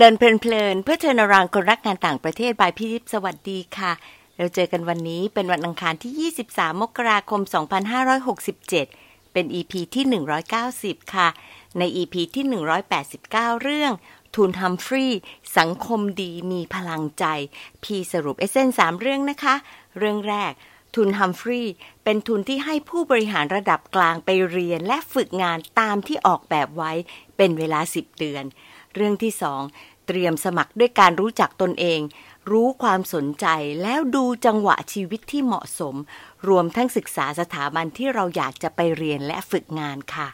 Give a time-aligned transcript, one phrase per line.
[0.00, 3.92] เลินเพลินๆเพื่อเทรนรางคนรักงานต่างประเทศบายพี่ทิพย์สวัสดีค่ะ
[4.36, 7.40] เราเจอกันวันนี้เป็นวันอังคารที่ 23 มกราคม
[8.36, 10.04] 2567 เป็น EP ที่
[10.64, 11.28] 190 ค่ะ
[11.78, 12.44] ใน EP ที่
[13.04, 13.92] 189 เรื่อง
[14.34, 15.20] ทุนฮัมฟรีย์
[15.58, 17.24] สังคมดีมีพลังใจ
[17.84, 19.54] พี่สรุปเอเซนสามเรื่องนะคะ
[19.98, 20.52] เรื่องแรก
[20.94, 21.72] ทุนฮัมฟรีย์
[22.04, 26.92] เป็นทุนที่ให้ผู้บริหารระดับกลางไปเรียนและฝึกงานตามที่ออกแบบไว้
[27.36, 28.46] เป็นเวลา 10 เดือน
[28.94, 29.62] เรื่องที่สอง
[30.08, 32.00] เตรียมสมัครด้วยการรู้จักตนเอง
[32.50, 33.46] รู้ความสนใจ
[33.82, 35.94] แล้วดูจังหวะชีวิตที่เหมาะสม
[36.48, 40.28] รวมทั้งศึกษาสถาบันที่เราอยากจะไปเรียนและฝึกงานค่ะ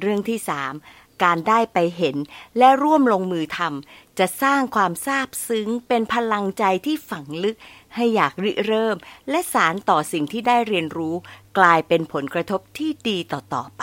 [0.00, 0.74] เรื่องที่สาม
[1.22, 2.16] การได้ไปเห็น
[2.58, 7.56] และร่วมลงมือทำจะสร้างความซาบซึ้งเป็นพลังใจที่ฝังลึก
[7.94, 8.96] ให้อยากริเริ่ม
[9.30, 11.14] และสารต่อสิ่งที่ได้เรียนรู้
[11.58, 13.82] กลายเป็นผลกระทบที่ดีต่อๆไ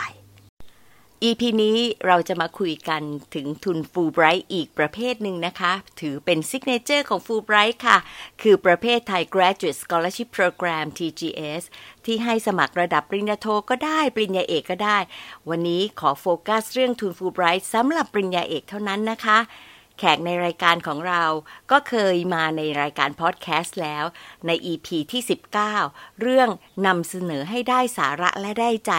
[1.28, 3.02] EP นี้เราจะมาคุยกัน
[3.34, 7.98] ถึงทุนฟูไบรท์อีกประเภทหนึ่งนะคะ ถือเป็น signature ของฟูไบรท์ค่ะ
[8.42, 11.62] คือประเภท Thai Graduate Scholarship Program TGS
[12.04, 14.98] ที่ให้สมัครระดับปริญญาโทก็ได้ ปริญญาเอกก็ได้
[15.48, 19.38] วันนี้ขอโฟกัสเรื่องทุนฟูไบรท์สำหรับปริญญาเอกเท่านั้นนะคะ
[20.00, 21.24] แขกในรายการของเรา
[21.70, 24.04] ก็เคยมาในรายการพอดแคสต์แล้ว
[24.46, 25.22] ใน EP ที่
[25.70, 26.48] 19 เรื่อง
[26.86, 28.92] นำเสนอให้ได้สาระและได้ใจ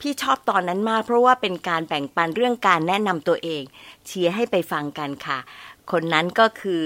[0.00, 3.62] พี่ชอบตอนนั้นมากเพราะว่าเป็นการแบ่งปันเรื่องการแนะนำตัวเอง
[4.06, 5.38] เชียร์ให้ไปฟังกันค่ะ
[5.90, 6.82] คนนั้นก็คือ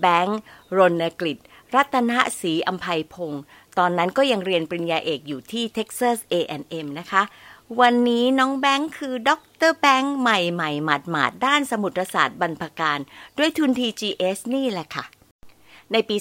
[0.00, 0.40] แบงค์
[0.78, 1.38] รณกฤษ
[1.74, 3.42] รัตนศรีอัมภัยพงศ์
[3.78, 7.22] ตอนนั้นก็ยังเรียนปริญญาเอกอยู่ที่ Texas A&M นะคะ
[7.80, 12.98] วันนี้น้องแบงค์คือด็อกเตอร์แบงค์ใหม่ใหม่หมาดหมาดด้านสมุทรศาสตร์บรรพกาล
[13.38, 15.04] ด้วยทุน TGS นี่แหละค่ะ
[15.92, 16.16] ในปี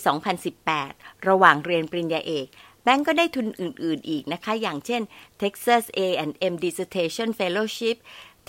[0.62, 2.48] 2018 ระหว่างเรียนปริญญาเอก
[2.84, 5.02] แบงก์ก็ได้ทุนอื่น ๆ อีกนะคะ อย่างเช่น
[5.42, 7.98] Texas A&M Dissertation Fellowship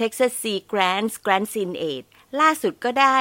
[0.00, 2.04] Texas Sea Grants Grants in Aid
[2.41, 3.19] ล่าสุดก็ได้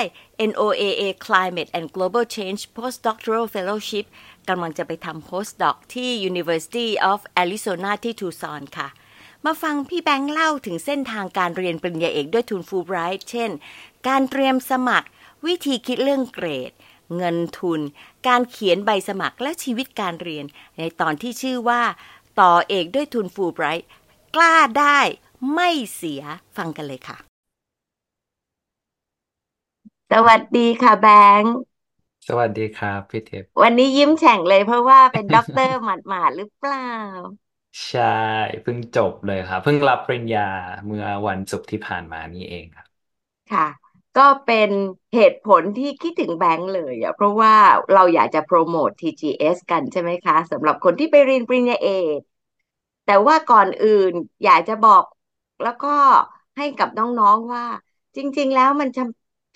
[0.50, 4.06] NOAA Climate and Global Change Postdoctoral Fellowship
[4.50, 8.90] กำลังจะไปทำ postdoc ที่ University of Arizona ที่ Tucson ค่ะ
[9.46, 13.52] มาฟังพี่แบงค์เล่าถึงเส้นทางการเรียนปริญญาเอกด้วยทุนฟูไบรท์เช่น
[14.08, 15.08] การเตรียมสมัคร
[15.46, 16.72] วิธีคิดเรื่องเกรด
[17.16, 17.80] เงินทุน
[18.28, 20.46] การเขียนใบสมัครและชีวิตการเรียน
[20.78, 21.82] ในตอนที่ชื่อว่า
[22.40, 23.88] ต่อเอกด้วยทุนฟูไบรท์
[24.36, 25.00] กล้าได้
[25.54, 26.22] ไม่เสีย
[26.58, 27.18] ฟังกันเลยค่ะ
[30.12, 31.08] สวัสดีค่ะแบ
[31.42, 31.54] งค์
[32.28, 36.80] สวัสดีครับพี่เทปวันนี้ยิ้มแฉ่งเลยเพราะว่าเป็นด็อกเตอร์หมาดๆหรือเปล่า
[37.88, 38.02] ใช่
[38.62, 40.42] เพิ่งจบเลยครับ เพิ่งรับปริญญา
[40.86, 42.88] เมื่อวันศุกร์ที่ผ่านมานี่เองครับ
[43.52, 43.68] ค่ะ
[44.16, 44.70] ก็เป็น
[45.16, 47.54] เหตุผลที่คิดถึงแบงค์เลยอะเพราะว่า
[47.92, 52.20] เราอยากจะโปรโมท TGS กันใช่ไหมคะสำหรับคนที่ไปเรียนปริญญาเอก
[53.04, 54.12] แต่ว่าก่อนอื่น
[54.44, 55.04] อยากจะบอก
[55.62, 55.88] แล้วก็
[56.58, 57.64] ให้กับน้องๆว่า
[58.16, 59.00] จริง ๆ แล้วมันเฉ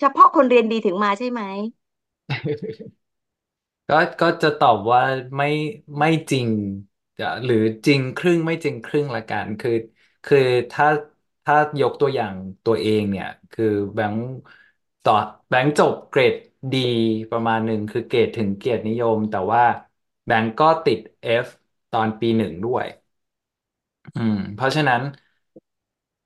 [0.00, 1.42] เฉพาะคนเรียนดีถึงมาใช่ไหม
[3.88, 5.02] ก็ก็จะตอบว่า
[5.36, 5.46] ไม่
[5.98, 6.87] ไม่จริงจะ
[7.44, 7.56] หรือ
[7.86, 9.70] จริงครึ่งไม่จริงครึ่งละกัน คือ
[10.24, 10.38] คือ
[10.70, 10.86] ถ้า
[11.44, 12.34] ถ้ายกตัวอย่าง
[12.64, 13.64] ตัวเองเนี่ย คือ
[13.94, 14.24] แบงค์
[15.02, 15.12] ต่อ
[15.48, 16.34] แบงค์จบเกรด
[16.72, 16.78] ดี
[17.30, 19.62] ประมาณหนึ่งคือเกรดถึงเกียรตินิยม แต่ว่า
[20.26, 20.98] แบงค์ก็ติด
[21.44, 21.46] F
[21.90, 22.86] ตอนปีหนึ่งด้วย
[24.14, 25.02] อืม เพราะฉะนั้น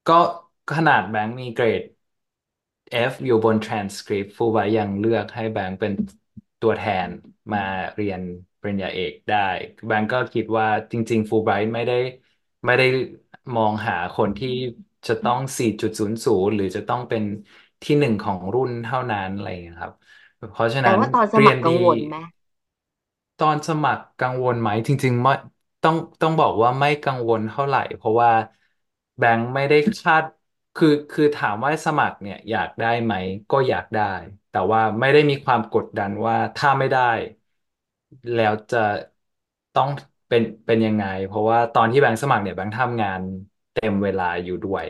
[0.06, 0.14] ก็
[0.70, 1.82] ขนาดแบงค์มีเกรด
[3.10, 5.92] F อยู่บน transcript ฟูไบยังเลือกให้แบงค์เป็น
[6.60, 7.08] ตัวแทน
[7.52, 7.58] มา
[7.94, 8.20] เรียน
[8.62, 9.36] ปริญญาเอกได้
[9.86, 11.94] แบงค์ก็คิดว่าจริง ๆ ฟูไบไม่ได้
[12.66, 12.84] ไม่ได้
[13.54, 14.48] มองหาคนที่
[15.06, 17.22] จะต้อง 4.00 หรือจะต้องเป็น
[17.82, 19.94] ที่หนึ่งของรุ่นเท่านั้นอะไรอย่างเงี้ยครับ
[20.50, 22.16] เพราะฉะแต่นั้นว่าตอนสเรีมัยคนรกัดี งวลไหม
[23.38, 25.32] ตอนสมัครกังวลไหมจริงๆไม่
[25.82, 28.30] ต้องต้องบอกว่าไม่กังวลเท่าไหร่ เพราะว่า
[29.18, 30.24] แบงค์ไม่ได้คาด
[30.74, 33.14] คือคือถามว่าสมัครเนี่ย อยากได้ไหม
[33.50, 34.02] ก็อยากได้
[34.50, 37.00] แต่ว่าไม่ได้มีความกดดันว่าถ้าไม่ได้
[38.32, 38.78] แล้วจะ
[39.74, 39.88] ต้อง
[40.28, 43.20] เป็นเป็นยังไง เพราะว่าตอนที่แบงค์สมัครเนี่ยแบงค์ทำงาน
[43.72, 44.84] เต็มเวลาอยู่ด้วย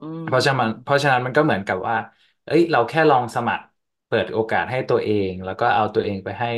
[0.00, 1.96] อืม เพราะฉะนั้นเพราะฉะนั้นมันก็เหมือนกับว่า
[2.44, 3.64] เอ้ย เราแค่ลองสมัคร
[4.06, 6.48] เปิดโอกาสให้ตัวเอง แล้วก็เอาตัวเองไปให้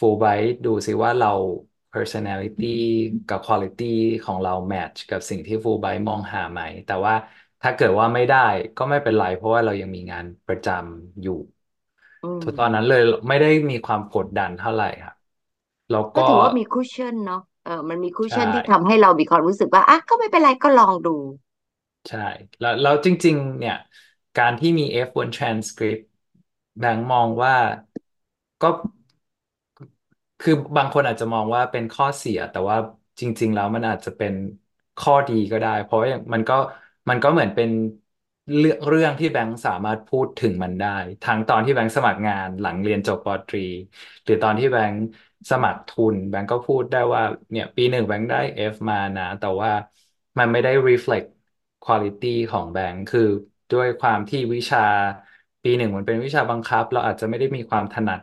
[0.00, 1.28] Fulbright ดูซิว่าเรา
[1.92, 2.64] personality
[3.26, 3.84] กับ quality
[4.22, 7.14] ของเรา match กับสิ่งที่ Fulbright มองหาไหม แต่ว่า
[7.62, 8.36] ถ้าเกิดว่าไม่ได้
[8.76, 11.32] ก็ไม่เป็นไร เพราะว่าเรายังมีงานประจำอยู่
[12.22, 15.13] อืม ตอนนั้นเลยไม่ได้มีความกดดันเท่าไหร่ครับ
[15.90, 21.16] แล้วก็ก็ ถือว่ามี cushion เนาะเออมันมีคุชใช่ที่ทำให้เรามีความรู้สึกว่าอะก็ไม่เป็นไรก็ลองดู
[22.08, 22.18] ใช่
[22.60, 23.74] แล้วแล้วจริง ๆ เนี่ย
[24.36, 26.00] การที่มี F บน transcript
[26.78, 27.54] แบงค์มองว่า
[28.60, 28.68] ก็
[30.40, 32.76] คือบางคนอาจจะมองว่าเป็นข้อเสีย แต่ว่า
[33.20, 34.34] จริง ๆ แล้วมันอาจจะเป็น
[34.96, 36.54] ข้อดีก็ได้ เพราะว่ามันก็
[37.08, 37.68] มันก็เหมือนเป็น
[38.56, 40.88] เรื่องเรื่องที่แบงค์สามารถพูดถึงมันได้
[41.22, 43.58] ทั้งตอนที่แบงค์สมัครงานหลังเรียนจบปตรี
[44.24, 45.00] หรือตอนที่แบงค์
[45.50, 48.36] สมัครทุนแบงค์ก็พูดได้ว่าเนี่ยปีหนึ่งแบงค์ได้
[48.72, 49.70] F มานะ แต่ว่า
[50.38, 51.26] มันไม่ได้ reflect
[51.82, 53.20] quality ของแบงค์คือ
[53.70, 54.78] ด้วยความที่วิชา
[55.62, 58.20] ปีหนึ่งมันเป็นวิชาบังคับ เราอาจจะไม่ได้มีความถนัด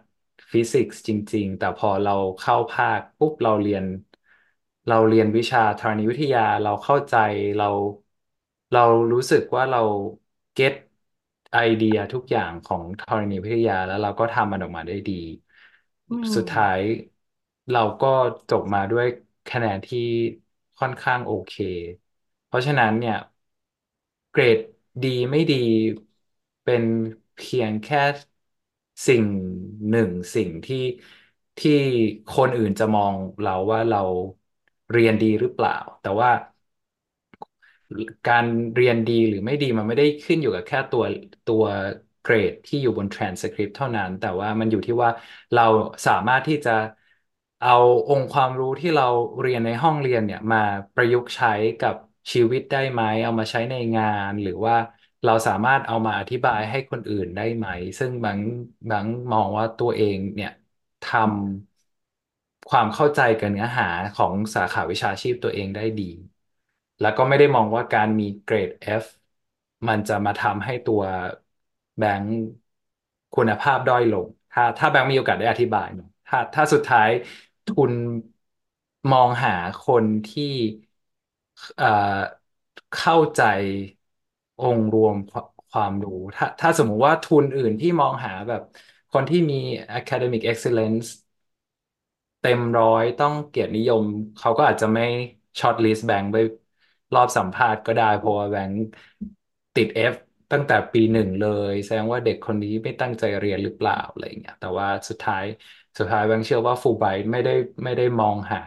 [0.53, 3.85] ฟิสิกส์จริง ๆ แต่พอเราเข้าภาคปุ๊บเราเรียน
[4.87, 7.15] เราเรียนวิชาธรณีวิทยาเราเข้าใจ
[7.57, 7.65] เรา
[8.71, 8.79] เรา
[9.11, 9.79] รู้สึกว่าเรา
[10.53, 10.73] เก็ต
[11.53, 15.13] ไอเดียทุกอย่างของธรณีวิทยาแล้วเราก็ทำมันออกมาได้ดี
[16.09, 17.10] อืสุดท้ายม
[17.69, 18.07] เราก็
[18.49, 19.05] จบมาด้วย
[19.47, 19.99] คะแนนที่
[20.77, 21.53] ค่อนข้างโอเค
[22.45, 23.15] เพราะฉะนั้นเนี่ย
[24.31, 24.59] เกรด
[25.03, 25.55] ดีไม่ดี
[26.63, 26.83] เป็น
[27.35, 28.03] เพียงแค่
[29.07, 29.25] สิ่ง
[29.89, 30.77] หนึ่งสิ่งที่
[31.57, 31.71] ที่
[32.29, 33.97] คนอื่นจะมองเราว่าเรา
[34.91, 35.71] เรียนดีหรือเปล่า
[36.01, 36.29] แต่ว่า
[38.25, 41.03] การเรียนดีหรือไม่ดีมันไม่ได้ขึ้นอยู่กับแค่ตัว
[41.45, 41.63] ตัว
[42.21, 45.09] เกรดที่อยู่บน transcript เท่านั้น แต่ว่ามันอยู่ที่ว่า
[45.53, 45.61] เรา
[46.05, 46.71] สามารถที่จะ
[47.61, 47.71] เอา
[48.09, 49.03] องค์ความรู้ที่เรา
[49.41, 50.57] เรียนในห้องเรียนเนี่ยมา
[50.93, 51.49] ประยุกต์ใช้
[51.79, 51.95] กับ
[52.33, 54.75] ชีวิตได้ไหม เอามาใช้ในงาน หรือว่า
[55.23, 57.67] เราสามารถเอามาอธิบายให้คนอื่นได้ไหม
[57.99, 58.39] ซึ่งบาง
[58.89, 60.49] บางมองว่าตัวเองเนี่ย
[61.01, 66.03] ทำความเข้าใจกับเนื้อหาของสาขาวิชาชีพตัวเองได้ดี
[66.99, 68.69] แล้วก็ไม่ได้มองว่าการมีเกรด
[69.03, 69.05] F
[69.87, 71.01] มันจะมาทำให้ตัว
[71.97, 72.33] แบงค์
[73.35, 77.09] คุณภาพด้อยลง ถ้าถ้าแบงค์มีโอกาสได้อธิบายเนอะถ้าถ้าสุดท้าย
[77.67, 77.93] ทุน
[79.11, 79.55] มองหา
[79.85, 80.43] คนที่
[81.75, 81.85] เอ่อ
[82.91, 83.41] เข้าใจ
[84.59, 85.15] องค์รวม
[85.69, 88.61] ความรู้ ถ้าถ้าสมมุติว่าทุนอื่นที่มองหาแบบ
[89.11, 89.55] คนที่มี
[89.97, 91.07] academic excellence
[92.39, 94.05] เต็มร้อยต้องเกียรตินิยม
[94.37, 95.01] เขาก็อาจจะไม่
[95.59, 96.37] ช็อตลิสต์แบงค์ไป
[97.13, 98.79] รอบสัมภาษณ์ก็ได้ เพราะว่าแบงค์
[99.75, 100.13] ติด F
[100.51, 105.43] ตั้งแต่ปีหนึ่งเลย แสดงว่าเด็กคนนี้ไม่ตั้งใจเรียนหรือเปล่าอะไรอย่างเงี้ยแต่ว่าสุดท้าย
[105.97, 107.51] สุดท้ายแบงค์เชื่อว่าฟูลไบรท์ไม่ได้
[107.83, 108.59] ไม่ได้มองหา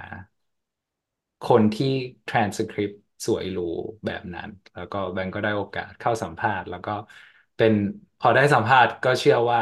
[1.43, 1.87] คนที่
[2.29, 2.95] transcript
[3.27, 3.61] สวยหรู
[4.05, 6.91] แบบนั้น แล้วก็แบงก์ก็ได้โอกาสเข้าสัมภาษณ์ แล้วก็
[7.57, 7.73] เป็น
[8.19, 9.61] พอได้สัมภาษณ์ก็เชื่อว่า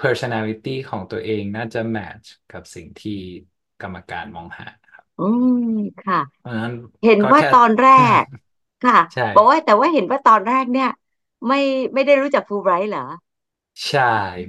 [0.00, 3.12] personality ของตัวเองน่าจะ match กับสิ่งที่
[3.80, 5.52] กรรมการมองหาครับ อืม
[6.00, 7.86] ค่ะ เพราะฉะนั้นเห็นก็แค่ว่าตอนแร
[8.22, 8.24] ก
[8.82, 10.88] ค่ะ ใช่ บอกว่าแต่ว่าเห็นว่าตอนแรกเนี่ย
[11.48, 11.56] ไม่
[11.94, 13.00] ไม่ได้รู้จักฟูลไบรท์เหรอ
[13.88, 14.00] ใช่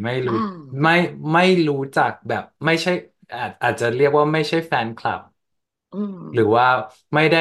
[0.03, 0.91] ไม่รู้อ่าไม่
[1.33, 2.91] ไม่รู้จักแบบไม่ใช่
[3.33, 5.21] อาจอาจจะเรียกว่าไม่ใช่แฟนคลับ
[5.93, 6.65] อืม หรือว่า
[7.15, 7.39] ไม่ได้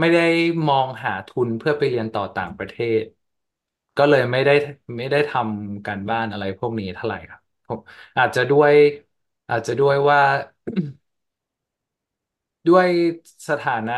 [0.00, 0.20] ไม่ได้
[0.66, 3.02] มองหาทุนเพื่อไปเรียนต่อต่างประเทศ
[3.96, 4.52] ก็เลยไม่ได้
[4.96, 7.80] ไม่ได้ทำการบ้านอะไรพวกนี้เท่าไหร่ครับผม
[8.18, 8.72] อาจจะด้วย
[9.50, 10.18] อาจจะด้วยว่า
[12.66, 12.88] ด้วย
[13.48, 13.92] สถานะ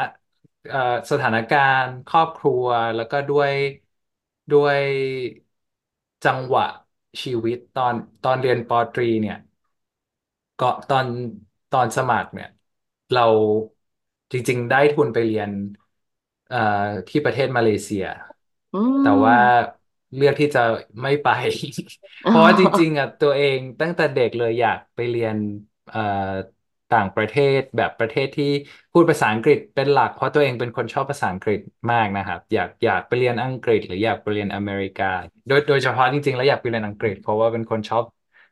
[0.69, 0.79] เอ่อ
[1.11, 2.65] สถานการณ์ครอบครัว
[2.95, 3.53] แล้วก็ด้วย
[4.51, 4.81] ด้วย
[6.25, 6.67] จังหวะ
[7.23, 9.37] ชีวิตตอนตอนเรียนปอตรีเนี่ย
[10.59, 11.07] ก็ตอน
[11.71, 12.49] ตอนสมัครเนี่ย
[13.13, 13.23] เรา
[14.33, 15.51] จริง ๆ ได้ทุนไปเรียน
[16.47, 16.57] เอ่อ
[17.09, 18.03] ที่ประเทศมาเลเซีย
[18.73, 19.67] อืแต่ว่าม
[20.15, 20.61] เลือกที่จะ
[21.03, 21.27] ไม่ไป
[22.25, 25.37] อ๋เพราะว่าจริงอๆอะตัวเองตั้งแต่เด็กเลยอยากไปเรียน
[25.89, 25.99] เอ่อ
[26.91, 28.45] ต่างประเทศแบบประเทศที่
[28.93, 31.61] พูดภาษาอังกฤษเป็นหลัก เพราะตัวเองเป็นคนชอบภาษาอังกฤษ
[31.91, 35.05] มากนะครับ อยากอยากไปเรียนอังกฤษ หรืออยากไปเรียนอเมริกา
[35.47, 38.05] โดยโดยเฉพาะจริงๆ แล้วอยากไปเรียนอังกฤษ เพราะว่าเป็นคนชอบ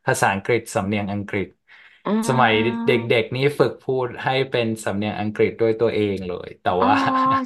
[0.05, 1.47] ภาษาอังกฤษสำเนียงอังกฤษ
[2.05, 6.93] อ่สมัยาเด็กๆนี้ฝึกพูดให้เป็นสำเนียงอังกฤษด้วยตัวเองเลย แต่อ๋อว่า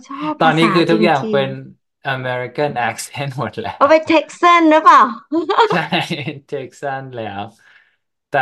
[0.08, 1.50] ชอบตอนนี้ภาษาจคือทุกอย่างริงเป็น
[2.16, 5.02] American accent หมดแล้ๆ เอาว ไปเท็กซันหรือเปล่า
[5.70, 5.80] ใช่
[6.46, 7.44] Texan แล้ว
[8.30, 8.38] แต่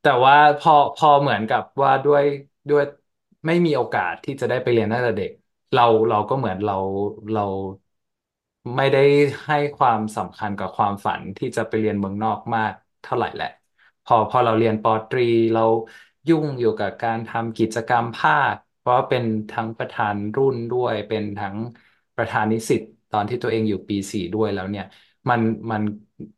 [0.00, 2.24] แต่ว่าพอพอเหมือนกับว่าด้วย
[2.68, 2.82] ด้วย
[3.46, 5.30] ไม่มีโอกาสที่จะได้ไปเรียนตั้งแต่เด็ก
[5.72, 6.74] เราเราก็เหมือนเรา
[7.32, 7.40] เรา
[8.76, 9.00] ไม่ได้
[9.46, 13.46] ให้ความสำคัญกับความฝันที่จะไปเรียนเมืองนอกมากเท่าไหร่แหละ
[14.04, 15.60] พอพอเราเรียนปอตรีเรา
[16.28, 21.56] ยุ่งอยู่กับการทำกิจกรรมภาค เพราะว่าเป็นทั้งประธานรุ่นด้วย เป็นทั้ง
[22.16, 22.80] ประธานนิสิต
[23.10, 24.84] ตอนที่ตัวเองอยู่ปีสี่ด้วยแล้วเนี่ย
[25.28, 25.82] มันมัน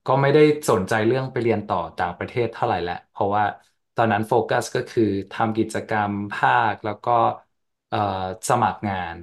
[0.06, 3.44] ก็ไม่ได้สนใจเรื่องไปเรียนต่อต่างประเทศเท่าไหร่แหละเพราะว่า
[3.94, 7.10] ตอนนั้นโฟกัสก็คือทำกิจกรรมภาคแล้วก็
[7.88, 7.98] เอ่อ
[8.48, 9.16] สมัครงาน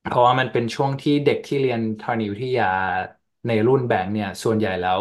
[0.00, 2.64] เพราะว่ามันเป็นช่วงที่เด็กที่เรียนธรณีวิทยา
[3.46, 5.00] ในรุ่นแบงค์เนี่ย ส่วนใหญ่แล้ว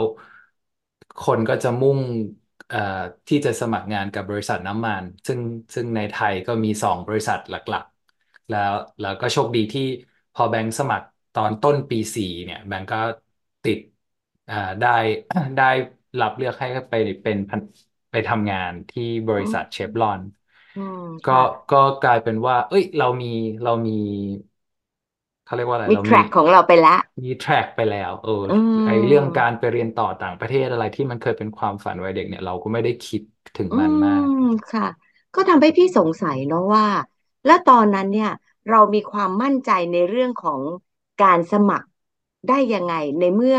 [1.20, 2.00] คนก็จะมุ่ง
[2.68, 2.78] เอ่อ
[3.28, 5.40] ที่จะสมัครงานกับบริษัทน้ำมัน ซึ่ง
[5.76, 9.82] ซึ่งในไทยก็มีสองบริษัทหลักๆ แล้วแล้วก็โชคดีที่
[10.34, 12.98] พอแบงค์สมัครตอนต้นปีสี่เนี่ย แบงค์ก็
[13.64, 13.80] ติด
[14.48, 14.88] อ่าได้
[15.56, 15.64] ได้
[16.20, 17.62] รับเลือกให้ไปเป็นพน
[18.12, 20.22] ไปทำงานที่บอืริษัทเชฟมรอน
[20.76, 23.28] อืมก็ค่ะ ก็กลายเป็นว่า เอ้ย เรามี
[23.64, 23.92] เรามี
[25.44, 28.54] เขาเรียกว่าอะไร มีเรามีแทร็กของเราไปละ มีแทร็กไปแล้ว เออ อื
[28.86, 33.22] ไอเรื่องมการไปเรียนต่อต่างประเทศอะไรที่มันเคยเป็นความฝันวัยเด็กเนี่ยเราก็ไม่ได้คิด
[33.56, 34.38] ถึงอืมันมาก ม
[34.72, 34.84] ค่ะ
[35.34, 36.86] ก็ทำให้พี่สงสัยเนาะว่า
[37.46, 38.30] แล้วตอนนั้นเนี่ย
[38.70, 40.62] เรามีความมั่นใจในเรื่องของ
[41.20, 41.88] การสมัคร
[42.48, 43.58] ได้ยังไงในเมื่อ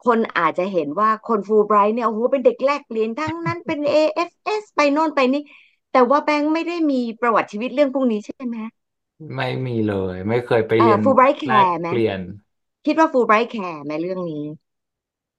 [0.00, 5.40] คนอาจจะเห็นว่าคนฟูลไบรท์เนี่ยโอ้โหเป็นเด็กแลกเปลี่ยนทั้งนั้นเป็น AFS ไปโน่นไปนี่
[5.90, 8.56] แต่ว่าแบงค์ไม่ได้มีประวัติชีวิตเรื่องพวกนี้ใช่ไหม
[9.34, 12.20] ไม่มีเลย ไม่เคยไปเอ่อเรียนฟูลไบรท์แคร์ไหมแลกเปลี่ยน
[12.84, 14.44] คิดว่าฟูลไบรท์แคร์ไหมเรื่องนี้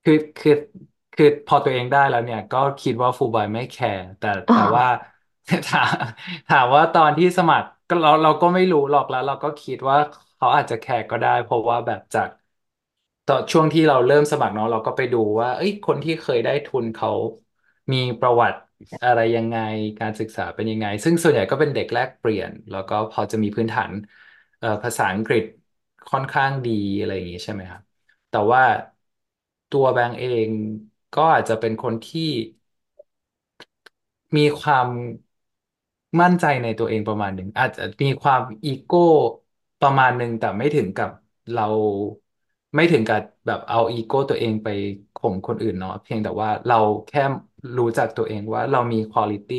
[0.03, 0.51] คือคือ
[1.13, 4.86] คือพอตัวเองได้แล้วเนี่ย ก็คิดว่าฟูลไบรท์ไม่แคร์แต่อ๋อแต่ว่า
[5.67, 5.93] ถาม
[6.48, 9.98] ถามว่าตอนที่สมัครก็เราเราก็ไม่รู้หรอกแล้ว เราก็คิดว่า
[10.36, 12.29] เขาอาจจะแคร์ก็ได้ เพราะว่าแบบจาก
[13.27, 17.10] ตอนช่วงที่เราเริ่มสมัครเนาะเราก็ไปดูว่า เอ้ยคนที่เคยได้ทุนเขา
[17.93, 18.57] มีประวัติ
[19.03, 19.57] อะไรยังไง
[20.00, 23.93] การศึกษาเป็นยังไง ซึ่งส่วนใหญ่ก็เป็นเด็กแลกเปลี่ยน แล้วก็พอจะมีพื้นฐาน
[24.57, 25.43] เอ่อภาษาอังกฤษ
[26.07, 27.81] ค่อนข้างดีอะไรอย่างงี้ใช่ไหมครับ
[28.29, 28.62] แต่ว่า
[29.69, 30.50] ตัวแบงก์เอง
[31.13, 32.22] ก็อาจจะเป็นคนที่
[34.36, 34.88] มีความ
[36.22, 38.98] มั่นใจในตัวเองประมาณหนึ่งอาจจะมีความอีโก้
[39.79, 41.10] ประมาณหนึ่งแต่ไม่ถึงกับ
[41.51, 41.63] เรา
[42.76, 44.68] ไม่ถึงกับแบบเอาอีโก้ตัวเองไป
[45.16, 46.76] ข่มคนอื่นเนาะเพียงแต่ว่าเรา
[47.08, 47.20] แค่
[47.78, 49.58] รู้จักตัวเองว่าเรามี quality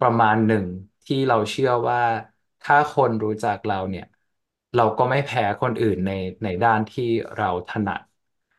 [0.00, 0.66] ประมาณหนึ่ง
[1.06, 1.98] ที่เราเชื่อว่า
[2.62, 4.04] ถ้าคนรู้จักเราเนี่ย
[4.74, 6.10] เราก็ไม่แพ้คนอื่นใน
[6.42, 7.04] ในด้านที่
[7.36, 8.00] เราถนัด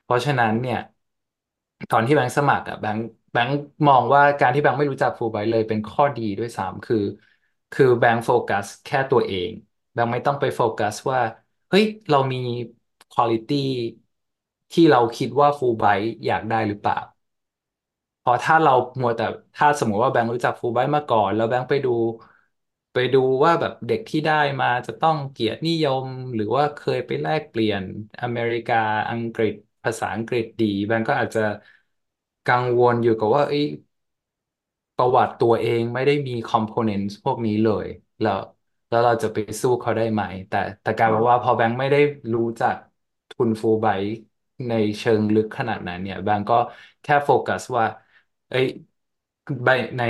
[0.04, 0.78] เพราะฉะนั้นเนี่ย
[1.90, 3.56] ตอนที่แบงค์สมัครอะแบงค์แบงค์
[3.88, 6.98] มองว่าการที่แบงค์ไม่รู้จักฟูลไบเลยเป็นข้อดีด้วยซ้ำคือ
[7.72, 9.52] คือแบงค์โฟกัสแค่ตัวเอง
[9.94, 11.20] แบงค์ไม่ต้องไปโฟกัสว่า
[11.70, 12.38] เฮ้ย เรามี
[13.10, 13.58] quality
[14.72, 16.98] ที่เราคิดว่าฟูลไบรท์อยากได้หรือเปล่า
[18.24, 19.24] พอถ้าเรามัวแต่
[19.56, 21.90] ถ้าสมมติว่าแบงค์รู้จักฟูลไบรท์มาก่อน แล้วแบงค์ไปดู
[22.94, 27.84] ไปดูว่าแบบเด็กที่ได้มาจะต้องเกียรตินิยม หรือว่าเคยไปแลกเปลี่ยน
[28.22, 28.76] อเมริกา
[29.10, 31.40] อังกฤษภาษาอังกฤษดี แบงค์ก็อาจจะ
[32.46, 33.58] กังวลอยู่กับว่าเอ้
[34.96, 37.88] ประวัติตัวเองไม่ได้มีคอมโพเนนต์พวกนี้เลย
[38.22, 38.40] แล้ว
[38.90, 41.98] แล้วเราจะไปสู้เขาได้ไหม แต่แต่กลายเป็นว่าพอแบงค์ไม่ได้
[42.34, 42.76] รู้จัก
[43.36, 44.10] ทุนฟูลไบรท์
[44.68, 46.56] ในเชิงลึกขนาดนั้นเนี่ยแบงก์ก็
[47.02, 47.86] แค่โฟกัสว่า
[48.50, 48.66] เอ้ย
[49.64, 50.02] ใบใน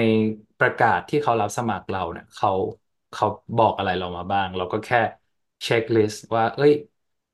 [0.60, 2.50] ประกาศที่เขารับสมัครเราเนี่ยเขา
[3.12, 3.26] เขา
[3.58, 4.98] บอกอะไรเรามาบ้าง เราก็แค่
[5.64, 6.72] เช็คลิสต์ว่า เอ้ย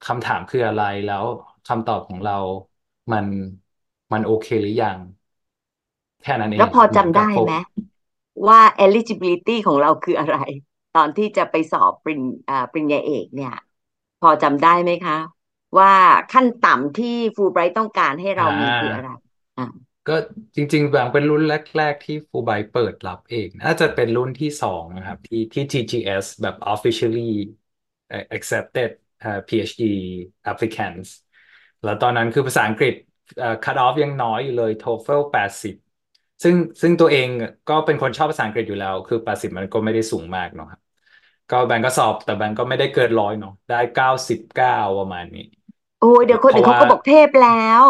[0.03, 1.25] คำถามคืออะไรแล้ว
[1.65, 2.33] คำตอบของเรา
[3.11, 3.27] มัน
[4.11, 4.99] มันโอเคหรือยัง
[6.21, 7.51] แค่นั้นเอแล้วพองครับเหมือนจำได้ไหมกับโฟก
[8.47, 10.35] ว่า eligibility ของเราคืออะไร
[10.95, 13.53] ตอนที่จะไปสอบปริญอ่าปริญญาเอกเนี่ย
[14.19, 15.17] พอจำได้ไหมคะ
[15.79, 15.91] ว่า
[16.29, 19.13] ขั้นต่ำที่ฟูลไบรท์ต้องการให้อ่เรามีคืออะไรา
[19.57, 19.63] อ่า
[20.07, 20.13] ก็
[20.55, 27.19] จริงๆแบงเป็นรุ่นแรก ๆ ที่ฟูลไบเปิดรับเองน่าจะเป็นรุ่นที่สองนะครับ ที่ที่ TGS แบบ officially
[28.07, 29.81] เอ่อ accepted เอ่อ PhD
[30.51, 31.09] applicants
[31.83, 32.93] แล้วตอนนั้นคือภาษาอังกฤษ
[33.37, 35.75] เอ่อ cut off ยังน้อยอยู่เลย TOEFL แปดสิบ
[36.43, 37.27] ซึ่งซึ่งตัวเอง
[37.67, 40.79] ก็เป็นคนชอบภาษาอังกฤษอยู่แล้ว คือแปดสิบมันก็ไม่ได้สูงมากเนาะครับ
[41.49, 45.41] ก็แบงก์ก็สอบแต่แบงก์ก็ไม่ได้เกินร้อยเนาะได้เก้าสิบเก้าประมาณนี้
[46.01, 47.83] โอ้ยเดี๋ยวคนอื่นเขาเพราะว่าก็บอกเทพแล้ว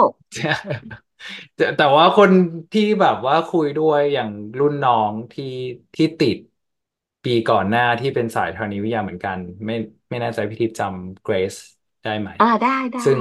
[1.56, 2.32] แต่แต่ว่าคน
[2.72, 5.46] ที่แบบว่าคุยด้วยอย่างรุ่นน้องที่
[5.96, 6.38] ที่ติด
[7.24, 9.74] ปีก่อนหน้าที่เป็นสายธรณีวิทยาเหมือนกัน ไม่
[10.10, 11.56] ไม่แน่ใจพี่ทิพย์จำเกรซ
[12.04, 13.18] ได้ไหมอ่าได้ได้ซึ่ง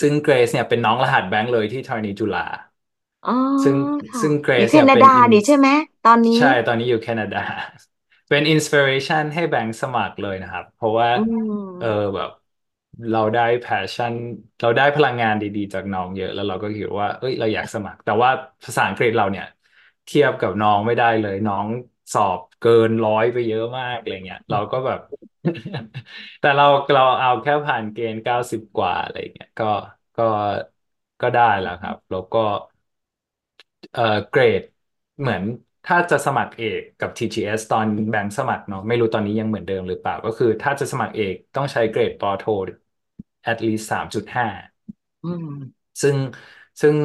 [0.00, 2.40] ซึ่งเกรซเนี่ยเป็นน้องรหัสแบงค์เลยที่ธรณีจุฬา
[3.24, 3.30] อ๋อ
[3.62, 3.76] ซึ่ง
[4.10, 5.68] ค่ะซึ่งเกรอยู่แคซเนี่ยนาดาเป็นอินนี่ใช่ไหม
[6.02, 7.38] ตอนนี้ ใช่ตอนนี้อยู่แคนาดา
[8.28, 11.20] เป็นอินสปิเรชันให้แบงค์สมัครเลยนะครับ เพราะว่าอื
[11.78, 12.28] เออมแบบ
[13.10, 14.14] เราได้แพชชั่น
[14.60, 18.30] เราได้พลังงานดีๆ จากน้องเยอะ แล้วเราก็คิดว่า เอ้ยเราอยากสมัคร แต่ว่า
[18.64, 19.44] ภาษาอังกฤษเราเนี่ย
[20.06, 21.66] เทียบกับน้องไม่ได้เลย น้อง
[22.12, 24.98] สอบเกินร้อยไปเยอะมากอะไรเงี้ย เราก็แบบ
[26.40, 29.64] แต่เราเราเอาแค่ผ่านเกณฑ์เก้าสิบกว่าอะไรเงี้ยก็
[30.16, 30.22] ก็
[31.20, 32.38] ก็ได้แล้วครับ แล้วก็
[33.92, 34.62] เอ่อเกรด
[35.20, 35.42] เหมือน
[35.84, 42.42] ถ้าจะสมัครเอกกับ TGS ตอนแบงค์สมัครเนาะไม่รู้ตอนนี้ยังเหมือนเดิมหรือเปล่า ก็คือถ้าจะสมัครเอกต้องใช้เกรดปอโท
[43.48, 44.46] at least สามจุดห้า
[45.22, 45.44] อืม
[46.02, 46.16] ซึ่ง
[46.80, 46.96] ซึ่ง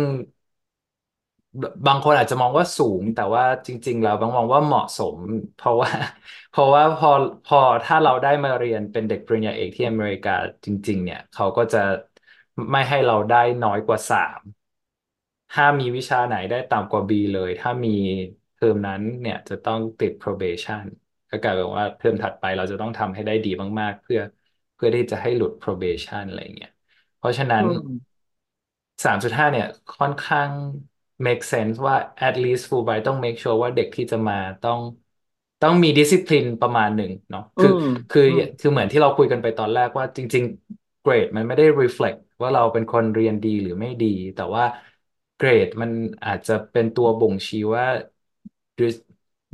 [1.86, 5.18] บางคนอาจจะมองว่าสูง แต่ว่าจริง ๆ แล้วบางมองว่าเหมาะสม
[5.56, 5.90] เพราะว่า
[6.50, 7.10] เพราะว่าพอ
[7.44, 10.32] พอถ้าเราได้มาเรียนเป็นเด็กปริญญาเอกที่อเมริกา
[10.66, 11.78] จริง ๆ เนี่ย เขาก็จะ
[12.72, 14.40] ไม่ให้เราได้น้อยกว่าสาม
[15.56, 17.90] ห้ามมีวิชาไหนได้ต่ำกว่า B เลย ถ้ามี
[18.54, 20.84] เทอมนั้นเนี่ยจะต้องติด probation
[21.30, 23.50] ก็กลายเป็นว่าเทอมถัดไปเราจะต้องทำให้ได้ดี
[23.82, 24.20] มาก ๆ เพื่อ
[24.76, 26.70] เพื่อที่จะให้หลุด probation อะไรเงี้ย
[27.18, 28.16] เพราะฉะนั้อืนม
[29.04, 30.52] สามจุดห้าเนี่ย ค่อนข้าง
[31.26, 34.80] make sense ว่า at least Fulbright ต้อง make sure ว่าเด็กที่จะมาต้อง
[35.62, 44.06] ต้องมีดิสซิ p ลินประมาณหนึ่งเนาะอืคือมคืออืมคือเหมือนที่เราคุยกันไปตอนแรกว่าจริง ๆ เกรดมันไม่ได้ reflect ว่าเราเป็นคนเรียนดีหรือไม่ดี
[44.36, 44.64] แต่ว่า
[45.36, 45.92] เกรดมัน
[46.26, 47.86] อาจจะเป็นตัวบ่งชี้ว่า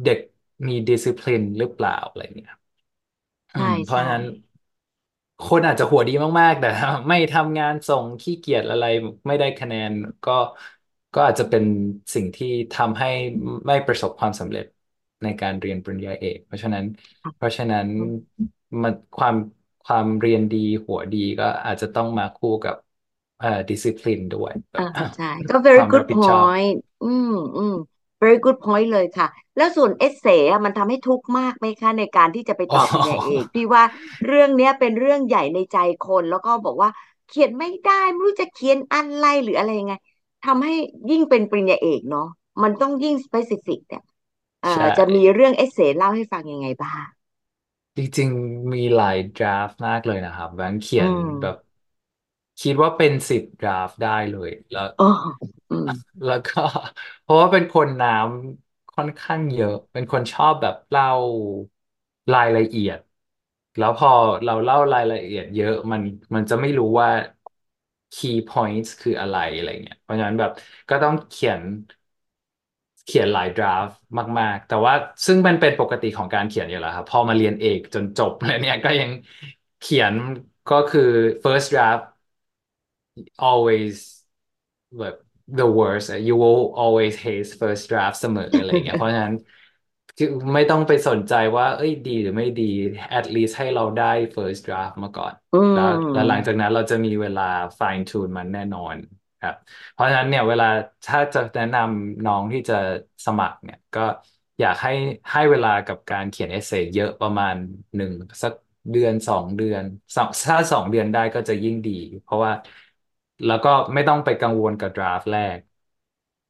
[0.04, 0.20] เด็ก
[0.68, 2.54] มีดิสซิ p ลินหรือเปล่าอะไรเงี้ย
[3.54, 4.24] อืใช่มเพราะใช่ฉะนั้น
[5.44, 6.68] คนอาจจะหัวดีมากๆ แต่
[7.08, 8.84] ไม่ทำงานส่งขี้เกียจอะไร
[9.28, 9.92] ไม่ได้คะแนน
[10.24, 10.32] ก็
[11.14, 11.64] ก็อาจจะเป็น
[12.14, 13.08] สิ่งที่ทำให้
[13.68, 14.66] ไม่ประสบความสำเร็จ
[15.24, 16.86] ในการเรียนปริญญาเอก เพราะฉะนั้น
[17.36, 17.88] เพราะฉะนั้น
[18.82, 19.36] มันความ
[19.84, 20.58] ความเรียนดี
[20.88, 22.76] หัวดีก็อาจจะต้องมาคู่กับ
[23.38, 27.72] เอ่อดิสซิ p ลินด้วยแบอ่าบใช่ก็ค very วามรั good บผิดชอบ point อืมอืม
[28.22, 33.84] very good point เลยค่ะ แล้วส่วนเอเซ่มันทำให้ทุกข์มากไหมคะในการที่จะไปอ๋ต่อปริญญาเออกพี่ว่า
[34.25, 36.90] เรื่องเนี้ยเป็นเรื่องใหญ่ในใจคน แล้วก็บอกว่า
[37.28, 39.94] เขียนไม่ได้ไม่รู้จะเขียนอะไรหรืออะไรยังไง
[40.46, 40.74] ทำให้
[41.10, 42.28] ยิ่งเป็นปริญญาเอกเนาะ
[42.63, 44.01] มันต้องยิ่ง specific เนี่ย
[44.62, 47.06] เอ่อใช่จะมีเรื่องเอเซ่เล่าให้ฟังยังไงบ้าง
[47.98, 51.12] จริงๆมีหลายดราฟต์มากเลยนะครับแบงค์เขีอืยน
[51.42, 51.72] แบบม
[52.62, 54.88] คิดว่าเป็นสิบดราฟต์ได้เลย แล้ว
[55.72, 55.88] อืม
[56.24, 56.60] แล้วก็
[57.22, 61.06] เพราะว่าเป็นคนน้ำค่อนข้างเยอะ เป็นคนชอบแบบเล่า
[62.34, 63.00] รายละเอียด
[63.78, 64.10] แล้วพอ
[64.44, 66.01] เราเล่ารายละเอียดเยอะมัน
[66.36, 67.10] มันจะไม่รู้ว่า
[68.16, 70.51] key points คืออะไรอะไรเงี้ยเพราะฉะนั้นแบบ
[70.90, 71.62] ก็ต้องเขียน
[73.04, 73.96] เขียนหลายดราฟต์
[74.40, 74.94] มาก ๆ แต่ว่า
[75.25, 79.10] ซึ่งมันเป็นปกติของการเขียนอยู่แล้วครับพอมาเรียนเอกจนจบแล้วเนี่ยก็ยัง
[79.80, 80.13] เขียน
[80.68, 81.01] ก็คือ
[81.44, 82.04] first draft
[83.40, 83.98] always
[84.98, 85.16] แบบ
[85.58, 89.36] the worst อะ you will always hate first draft เสมออะไรเงี้ยเพราะฉะนั้น
[90.18, 92.64] คือไม่ต้องไปสนใจว่า เอ้ยดีหรือไม่ดี
[93.18, 94.06] at least ให้เราได้
[94.36, 95.84] first draft มาก่อนอืแล้ว
[96.14, 97.42] แล้วหลังจากมนั้นเราจะมีเวลา
[97.80, 98.96] fine tune มันแน่นอน
[99.40, 99.56] ครับ
[99.92, 100.66] เพราะฉะนั้นเนี่ยเวลา
[101.06, 102.76] ถ้าจะแนะนำน้องที่จะ
[103.26, 104.02] สมัครเนี่ยก็
[104.60, 104.92] อยากให้
[105.32, 107.56] ให้เวลากับการเขียนเอเซเยอะประมาณ
[107.96, 108.54] หนึ่งสัก
[108.92, 109.84] เดือนสองเดือน
[110.16, 112.51] สองถ้าสองเดือนได้ก็จะยิ่งดี เพราะว่า
[113.46, 115.60] แล้วก็ไม่ต้องไปกังวลกับดราฟต์แรก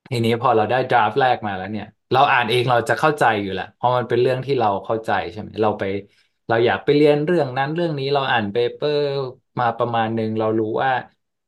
[0.09, 5.83] ทีนี้พอเราได้ draft แรกมาแล้วเนี่ย เราอ่านเองเราจะเข้าใจอยู่แหละเพราะมันเป็นเรื่องที่เราเข้าใจใช่ไหมเราไป
[6.47, 9.03] เราอยากไปเรียนเรื่องนั้นเรื่องนี้เราอ่าน paper
[9.59, 10.91] มาประมาณหนึ่งเรารู้ว่า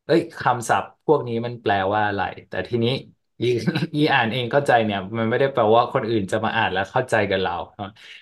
[0.06, 2.90] เอ้ยคำศัพท์พวกนี้มันแปลว่าอะไร แต่ทีนี้
[3.42, 3.48] อี
[3.96, 7.52] อีอ่านเองเข้าใจเนี่ย มันไม่ได้แปลว่าคนอื่นจะมาอ่านแล้วเข้าใจกับเรา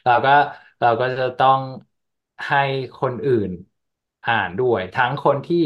[0.03, 0.29] เราก็
[0.79, 1.59] เราก็จะต้อง
[2.47, 2.57] ให้
[2.95, 3.49] คนอื่น
[4.25, 5.57] อ่านด้วย ทั้งคนที่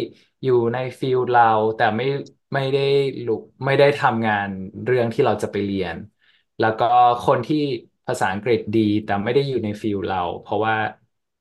[0.43, 1.43] อยู่ใน field เรา
[1.75, 2.05] แต่ไม่
[2.53, 2.79] ไม่ได้
[3.25, 4.47] รู้ไม่ได้ทำงาน
[4.83, 5.97] เรื่องที่เราจะไปเรียน
[6.59, 6.85] แล้วก็
[7.21, 7.57] คนที่
[8.05, 10.75] ภาษาอังกฤษดีแต่ไม่ได้อยู่ใน field เรา เพราะว่า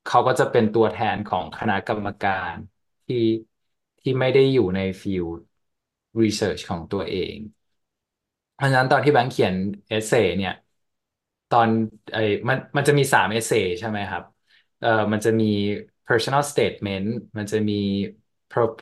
[0.05, 2.57] เขาก็จะเป็นตัวแทนของคณะกรรมการ
[3.07, 3.17] ที่
[4.01, 7.37] ที่ไม่ได้อยู่ใน field research ของตัวเอง
[8.53, 9.55] เพราะฉะนั้นตอนที่แบงค์เขียน
[9.89, 10.53] essay เนี่ย
[11.49, 11.69] ตอน
[12.13, 14.23] ไอ้มันมันจะมีสาม essay ใช่ไหมครับ
[14.79, 15.45] เอ่อมันจะมี
[16.07, 17.07] personal statement
[17.39, 17.75] มันจะมี
[18.55, 18.77] pro-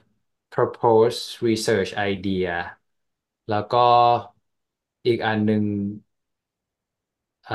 [0.50, 2.50] propose research idea
[3.48, 3.78] แล้วก็
[5.06, 5.62] อีกอันหนึ่ง
[7.44, 7.54] เอ่อ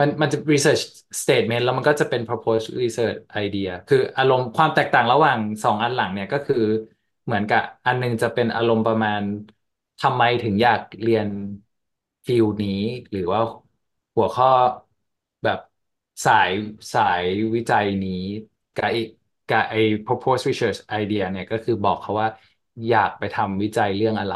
[0.00, 0.82] มันมันจะ research
[1.22, 6.56] statement แล้วมันก็จะเป็น proposed research idea คืออารมณ์ความแตกต่างระหว่างสองอันหลังเนี่ยก็คือ
[7.24, 9.20] เหมือนกับอันหนึงจะเป็นอารมณ์ประมาณ
[10.00, 11.28] ทำไมถึงอยากเรียน
[12.26, 12.70] field นี้
[13.10, 13.40] หรือว่า
[14.16, 14.46] หัวข้อ
[15.42, 15.58] แบบ
[16.24, 16.50] สาย
[16.92, 18.12] สายวิจัยนี้
[18.74, 18.98] กับไอ้
[19.48, 22.28] กับไอ้ proposed research idea เนี่ยก็คือบอกเขาว่า
[22.86, 24.34] อยากไปทำวิจัยเรื่องอะไร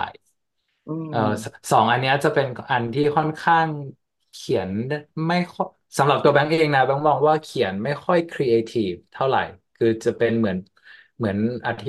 [0.87, 3.68] อืเอ่อสมสองอันเนี้ยจะเป็นอันที่ค่อนข้าง
[4.33, 4.70] เขียน
[5.29, 5.66] ไม่ค่อย
[5.98, 9.40] สำหรับตัวแบงก์เองนะแบงก์มองว่าเขียนไม่ค่อยครีเอทีฟเท่าไหร่
[9.74, 10.57] คือจะเป็นเหมือน
[11.16, 11.88] เหมือนอธิ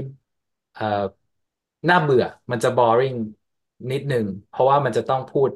[0.73, 0.83] เอ่อ
[1.89, 3.15] น่าเบื่อมันจะ boring
[3.91, 5.51] นิดนึง เพราะว่ามันจะต้องพูด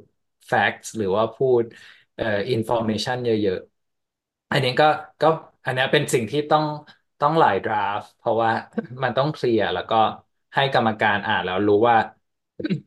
[0.51, 1.63] facts หรือว่าพูด
[2.15, 4.85] เอ่อ information เยอะๆ อันนี้ก็
[5.21, 5.27] ก็
[5.65, 6.65] อันเนี้ยเป็นสิ่งที่ต้อง
[7.19, 8.51] ต้องหลายดราฟต์เพราะว่า
[9.03, 9.95] มันต้องเคลียร์แล้วก็
[10.55, 11.97] ให้กรรมการอ่านแล้วรู้ว่า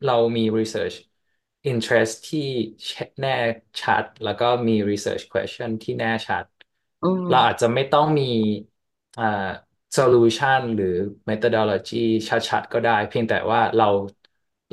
[0.03, 0.95] เรามี research
[1.69, 2.39] interest ที่
[3.19, 3.29] แน่
[3.81, 6.45] ชัด แล้วก็มี research question ที่แน่ชัด
[7.01, 8.23] อืเราอาจมจะไม่ต้องมี
[9.17, 9.23] อ่า
[9.97, 10.87] solution หรือ
[11.29, 11.95] methodology
[12.29, 13.85] ชัดๆ ก็ได้ เพียงแต่ว่าเรา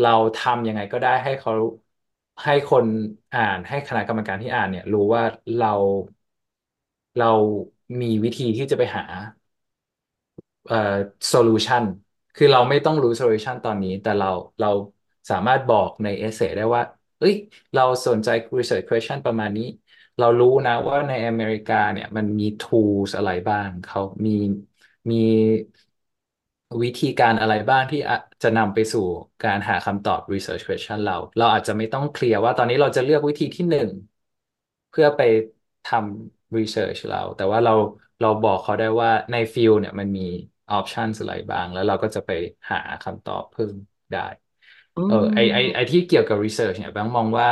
[0.00, 1.52] เราทำยังไงก็ได้ให้เขา
[2.44, 2.86] ให้คน
[3.32, 5.22] อ่านให้คณะกรรมการที่อ่านเนี่ย รู้ว่า
[5.54, 5.68] เรา
[7.16, 7.26] เรา
[8.00, 9.02] มีวิธีที่จะไปหา
[10.64, 10.76] เอ่อ
[11.32, 11.82] solution
[12.34, 14.26] คือเราไม่ต้องรู้ solution ตอนนี้ แต่เรา
[14.60, 14.68] เรา
[15.30, 16.82] สามารถบอกใน essay ได้ว่า
[17.18, 17.34] เอ้ย
[17.74, 18.28] เราสนใจ
[18.58, 19.62] research question ประมาณนี้
[20.18, 24.30] เรารู้นะว่าในอเมริกาเนี่ยมันมี tools อะไรบ้าง เขามี
[25.10, 25.16] มี
[26.82, 27.98] วิธีการอะไรบ้างที่
[28.42, 29.00] จะนำไปสู่
[29.42, 33.88] การหาคำตอบ research question เรา เราอาจจะไม่ต้องเคลียร์ว่าตอนนี้เราจะเลือกวิธีที่หนึ่ง
[34.90, 35.20] เพื่อไป
[35.84, 37.72] ทำ research เรา แต่ว่าเรา
[38.20, 40.22] เราบอกเขาได้ว่าในฟิลเนี่ยมันมี
[40.72, 42.30] options อะไรบ้าง แล้วเราก็จะไป
[42.70, 43.76] หาคำตอบเพิ่ม
[44.12, 44.20] ได้
[44.96, 47.48] อืเออไอไอไอมที่เกี่ยวกับ research เนี่ยแบงค์มองว่า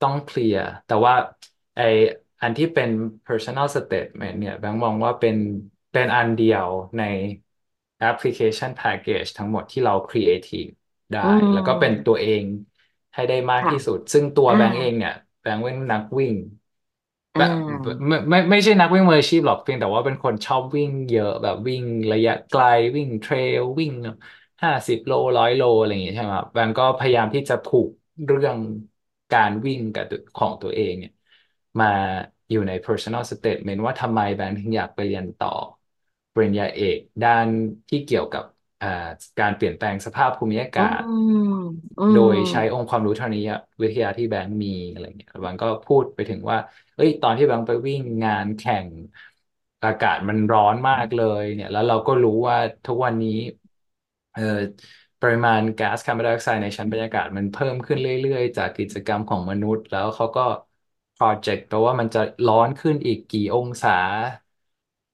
[0.00, 1.14] ต้องเคลียร์แต่ว่า
[1.74, 1.80] ไอ
[2.42, 2.88] อันที่เป็น
[3.26, 5.36] personal statement เนี่ยแบงค์มองว่าเป็น
[5.92, 7.02] เป็นอันเดียวใน
[8.10, 10.70] application package ทั้งหมดที่เรา creative
[11.12, 12.44] ได้อืแล้วก็เป็นมตัวเอง
[13.14, 16.59] ให้ได้มากค่ะที่สุด ซึ่งตัวอ่าแบงค์เองเนี่ย แบงค์เป็นนักวิ่งอ่
[17.36, 22.60] แบบาไม่ไม่ไม่ใช่นักวิ่งมืออาชีพหรอกเพียงแต่ว่าเป็นคนชอบวิ่งเยอะแบบวิ่งระยะไกล
[22.96, 23.92] วิ่งเทรลวิ่ง
[24.62, 27.88] ห้าสิบโลร้อยโลอะไรอย่างเงี้ยใช่ไหมครับแบงก์ก็พยายามที่จะผูก
[28.26, 28.58] เรื่อง
[29.30, 31.12] การวิ่งกับตัวของตัวเองเนี่ย
[31.80, 31.86] มา
[32.50, 35.48] อยู่ใน personal statement ว่าทำไมแบงก์ถึงอยากไปเรียนต่อ
[36.34, 37.46] ปริญญาเอกด้าน
[37.88, 38.59] ที่เกี่ยวกับอ่า
[39.38, 41.02] การเปลี่ยนแปลงสภาพภูมิอากาอืศ
[41.34, 41.46] ม
[41.98, 43.40] อืโดยใช้มองค์ความรู้ทางนี้
[43.82, 46.58] วิทยาที่แบงก์มีอะไรเงี้ยแบงก์ก็พูดไปถึงว่า
[46.94, 48.88] เอ้ย ตอนที่แบงก์ไปวิ่งงานแข่ง
[49.84, 53.30] อากาศมันร้อนมากเลย เนี่ย แล้วเราก็รู้ว่าทุกวันนี้
[54.32, 54.42] เอ่อ
[55.20, 60.40] ปริมาณก๊าซคาร์บอนไดออกไซด์ในชั้นบรรยากาศมันเพิ่มขึ้นเรื่อยๆ จากกิจกรรมของมนุษย์ แล้วเขาก็
[61.14, 63.90] project แปลว่ามันจะร้อนขึ้นอีกกี่องศา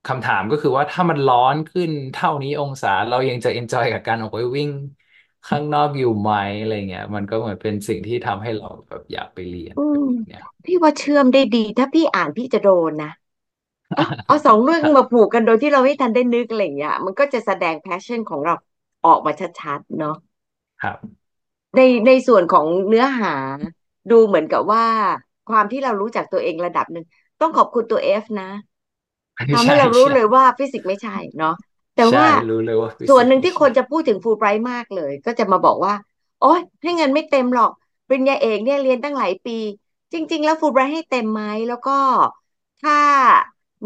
[0.07, 4.71] คำถามก็คือว่าถ้ามันร้อนขึ้นเท่านี้องศาเรายังจะ enjoy กับการออกไปวิ่ง
[5.47, 13.11] ข้างนอกอยู่ไหมอะไรเงี้ย มันก็เหมือนเป็นสิ่งที่ทำให้เราแบบอยากไปเรียนอืมเนี่ยพี่ว่าเชื่อมได้ดี ถ้าพี่อ่านพี่จะโดนนะ
[13.95, 18.53] เอ๋อเอาสองเรื่องมาผูกกันโดยที่เราไม่ทันได้นึกอะไรอย่างเงี้ยมันก็จะแสดง passion ของเรา
[19.05, 20.13] ออกมาชัดๆเนาะ
[20.83, 21.17] ครับ
[21.77, 23.35] ในในส่วนของเนื้อหา
[24.11, 24.85] ดูเหมือนกับว่า
[25.47, 27.05] ความที่เรารู้จักตัวเองระดับหนึ่ง
[27.41, 28.45] ต้องขอบคุณตัวเอฟนะ
[29.53, 31.55] ทำให้ใช่เรารู้ใช่เลยว่าฟิสิกส์ไม่ใช่เนาะ
[31.97, 35.95] แต่ใช่ว่ารู้เลยว่าฟิส่วนหนึ่งที่คสิกส์ไม่ใช่นจะพูดถึงฟูลไบรท์มากเลย ก็จะมาบอกว่า
[36.41, 37.71] โอ๊ยให้เงินไม่เต็มหรอก
[38.09, 39.59] ปริญญาเอกเนี่ยเรียนตั้งหลายปี
[40.13, 41.99] จริง ๆ แล้วฟูลไบรท์ให้เต็มไหมแล้วก็
[42.83, 42.99] ถ้า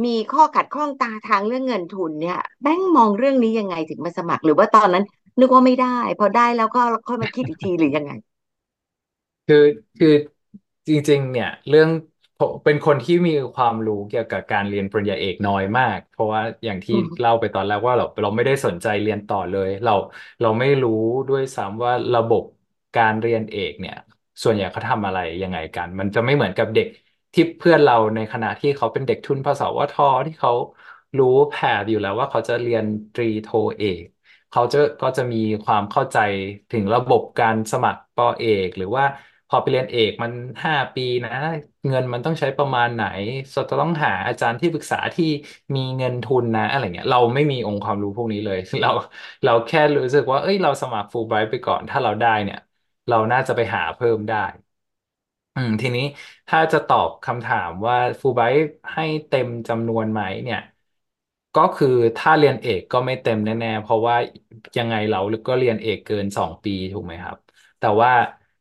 [0.05, 5.05] มีข้อขัดข้องตาทางเรื่องเงินทุนเนี่ย แบงค์มองเรื่องนี้ยังไงถึงมาสมัคร หรือว่าตอนนั้น
[5.41, 8.13] นึกว่าไม่ได้ พอได้แล้วก็ค่อยมาคิดอีกทีหรือยังไง
[9.47, 9.57] คือ
[9.97, 10.09] คือ
[10.89, 12.19] จริง ๆ เนี่ย เรื่องผม
[12.64, 19.92] เป็นคนที่มีความรู้เกี่ยวกับการเรียนปริญญาเอกน้อยมาก เพราะว่าอย่างที่อืมเล่าไปตอนแรกว่าเราเราไม่ได้สนใจเรียนต่อเลย เรา
[20.40, 20.90] เราไม่รู้
[21.29, 22.42] ด้วยซ้ำว่าระบบ
[22.94, 23.94] การเรียนเอกเนี่ย
[24.42, 26.87] ส่วนใหญ่เขาทำอะไรยังไงกัน มันจะไม่เหมือนกับเด็ก
[27.35, 29.92] ที่เพื่อนเราในคณะที่เขาเป็นเด็กทุนพสวท
[30.26, 30.53] ที่เขา
[31.16, 34.05] รู้แผนอยู่แล้วว่าเขาจะเรียนตรีโทเอก
[34.50, 36.16] เขาจะก็จะมีความเข้าใจ
[36.70, 39.05] ถึงระบบการสมัครปอเอก หรือว่า
[39.51, 40.33] พอไปเรียนเอกมัน
[40.65, 41.31] ห้าปีนะ
[41.89, 43.03] เงินมันต้องใช้ประมาณไหน
[43.55, 45.25] จะต้องหาอาจารย์ที่ปรึกษาที่
[45.75, 48.89] มีเงินทุนนะ อะไรเงี้ย เราไม่มีองค์ความรู้พวกนี้เลย เรา
[49.43, 52.59] เราแค่รู้สึกว่า เอ้ยเราสมัครฟูลไบรท์ไปก่อน ถ้าเราได้เนี่ย
[53.09, 54.37] เราน่าจะไปหาเพิ่มได้
[55.55, 56.03] อืม ทีนี้
[56.49, 58.61] ถ้าจะตอบคำถามว่าฟูลไบรท์
[58.93, 60.59] ให้เต็มจำนวนไหมเนี่ย
[61.55, 61.87] ก็คือ
[62.17, 64.17] ถ้าเรียนเอกก็ไม่เต็มแน่ๆ เพราะว่า
[64.77, 67.37] ยังไงเราก็เรียนเอกเกินสองปีถูกไหมครับ
[67.79, 68.11] แต่ว่า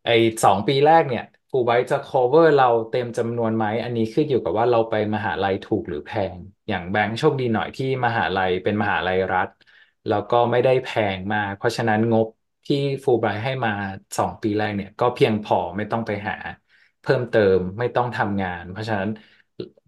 [0.03, 0.11] ไอ้
[0.43, 9.47] สองปีแรกเนี่ยฟูลไบรท์จะ cover เราเต็มจำนวนไหม อันนี้ขึ้นอยู่กับว่าเราไปมหาลัยถูกหรือแพง อย่างแบงค์โชคดีหน่อยที่มหาลัยเป็นมหาลัยรัฐ
[10.07, 12.27] แล้วก็ไม่ได้แพงมาก เพราะฉะนั้นงบ
[12.65, 13.69] ที่ฟูลไบรท์ให้มา
[14.17, 16.33] สองปีแรกเนี่ย ก็เพียงพอไม่ต้องไปหา
[17.01, 19.09] เพิ่มเติมไม่ต้องทำงาน เพราะฉะนั้น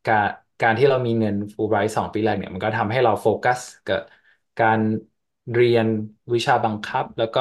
[0.05, 0.27] การ
[0.61, 3.99] การที่เรามีเงินฟูลไบรท์สองปีแรกเนี่ยมันก็ทำให้เราโฟกัสกับ
[4.57, 4.79] การ
[5.53, 5.87] เรียน
[6.33, 7.39] วิชาบังคับ แล้วก็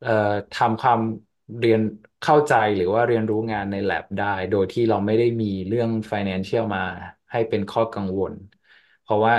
[0.00, 0.10] เอ่อ
[0.52, 1.00] ทำความ
[1.58, 1.80] เรียน
[2.20, 6.80] เข้าใจหรือว่าเรียนรู้งานใน lab ได้ โดยที่เราไม่ได้มีเรื่อง financial มา
[7.30, 8.34] ให้เป็นข้อกังวล
[9.00, 9.34] เพราะว่า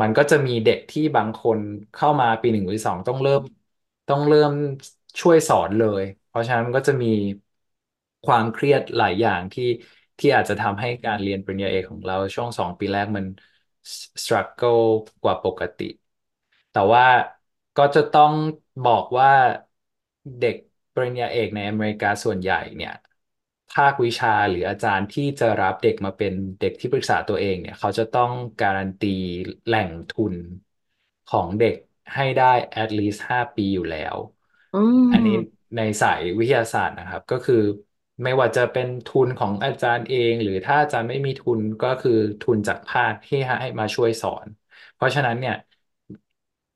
[0.00, 1.58] มันก็จะมีเด็กที่บางคน
[1.92, 3.40] เข้ามาปีหนึ่งหรือสองต้องเริ่ม
[4.08, 4.52] ต้องเริ่ม
[5.20, 7.06] ช่วยสอนเลย เพราะฉะนั้นมันก็จะมี
[8.24, 9.64] ความเครียดหลายอย่างที่
[10.18, 13.24] ที่อาจจะทำให้การเรียนปริญญาเอกของเราช่วงสองปีแรกมัน
[14.22, 14.80] struggle
[15.22, 15.84] กว่าปกติ
[16.70, 17.04] แต่ว่า
[17.76, 18.32] ก็จะต้อง
[18.84, 19.28] บอกว่า
[20.38, 20.56] เด็ก
[20.94, 22.92] ปริญญาเอกในอเมริกาส่วนใหญ่เนี่ย
[23.70, 29.06] ภาควิชาหรืออาจารย์ที่จะรับเด็กมาเป็นเด็กที่ปรึกษาตัวเองเนี่ย เขาจะต้องการันตี
[29.66, 30.34] แหล่งทุน
[31.26, 31.74] ของเด็ก
[32.14, 32.44] ให้ได้
[32.76, 34.16] at least ห้าปีอยู่แล้ว
[34.72, 34.78] อื
[35.12, 37.54] อันนี้มในสายวิทยาศาสตร์นะครับ ก็คือ
[38.22, 44.46] ไม่ว่าจะเป็นทุนของอาจารย์เอง หรือถ้าอาจารย์ไม่มีทุนก็คือทุนจากภาคที่ให้มาช่วยสอน
[44.94, 45.54] เพราะฉะนั้นเนี่ย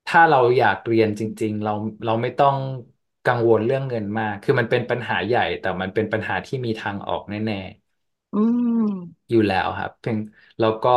[0.05, 1.71] ถ้าเราอยากเรียนจริง ๆ เรา
[2.05, 2.55] เราไม่ต้อง
[3.27, 7.55] กังวลเรื่องเงินมาก คือมันเป็นปัญหาใหญ่ แต่มันเป็นปัญหาที่มีทางออกแน่
[8.33, 8.37] อื
[8.69, 10.17] มๆอยู่แล้วครับเพียง
[10.59, 10.89] แล้วก็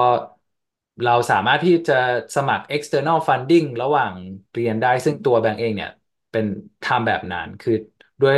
[1.03, 1.95] เราสามารถที่จะ
[2.37, 4.15] สมัคร external funding ระหว่าง
[4.53, 5.91] เรียนได้ซึ่งตัวแบงก์เองเนี่ย
[6.31, 6.45] เป็น
[6.83, 7.73] ทำแบบนั้น คือ
[8.21, 8.37] ด้วย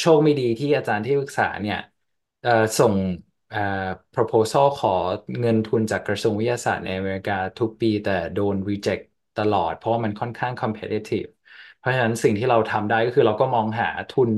[0.00, 1.76] โชคไม่ดีที่อาจารย์ที่ปรึกษาเนี่ย
[2.40, 2.94] เอ่อส่ง
[3.48, 3.58] เอ่อ
[4.12, 4.88] proposal ขอ
[5.40, 9.02] เงินทุนจากกระทรวงวิทยาศาสตร์ในอเมริกาทุกปี แต่โดน reject
[9.36, 11.28] ตลอด เพราะว่ามันค่อนข้าง competitive
[11.78, 14.30] เพราะฉะนั้นสิ่งที่เราทำได้ก็คือเราก็มองหาทุน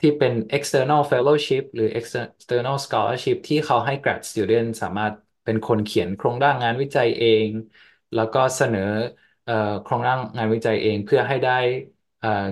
[0.00, 7.48] ที่เป็น external fellowship หรือ external scholarship ที่เขาให้ grad student สามารถเป็นคนเขียนโครงร่างงานวิจัยเอง
[8.12, 8.80] แล้วก็เสนอ
[9.82, 11.52] โครงร่างงานวิจัยเองเพื่อให้ได้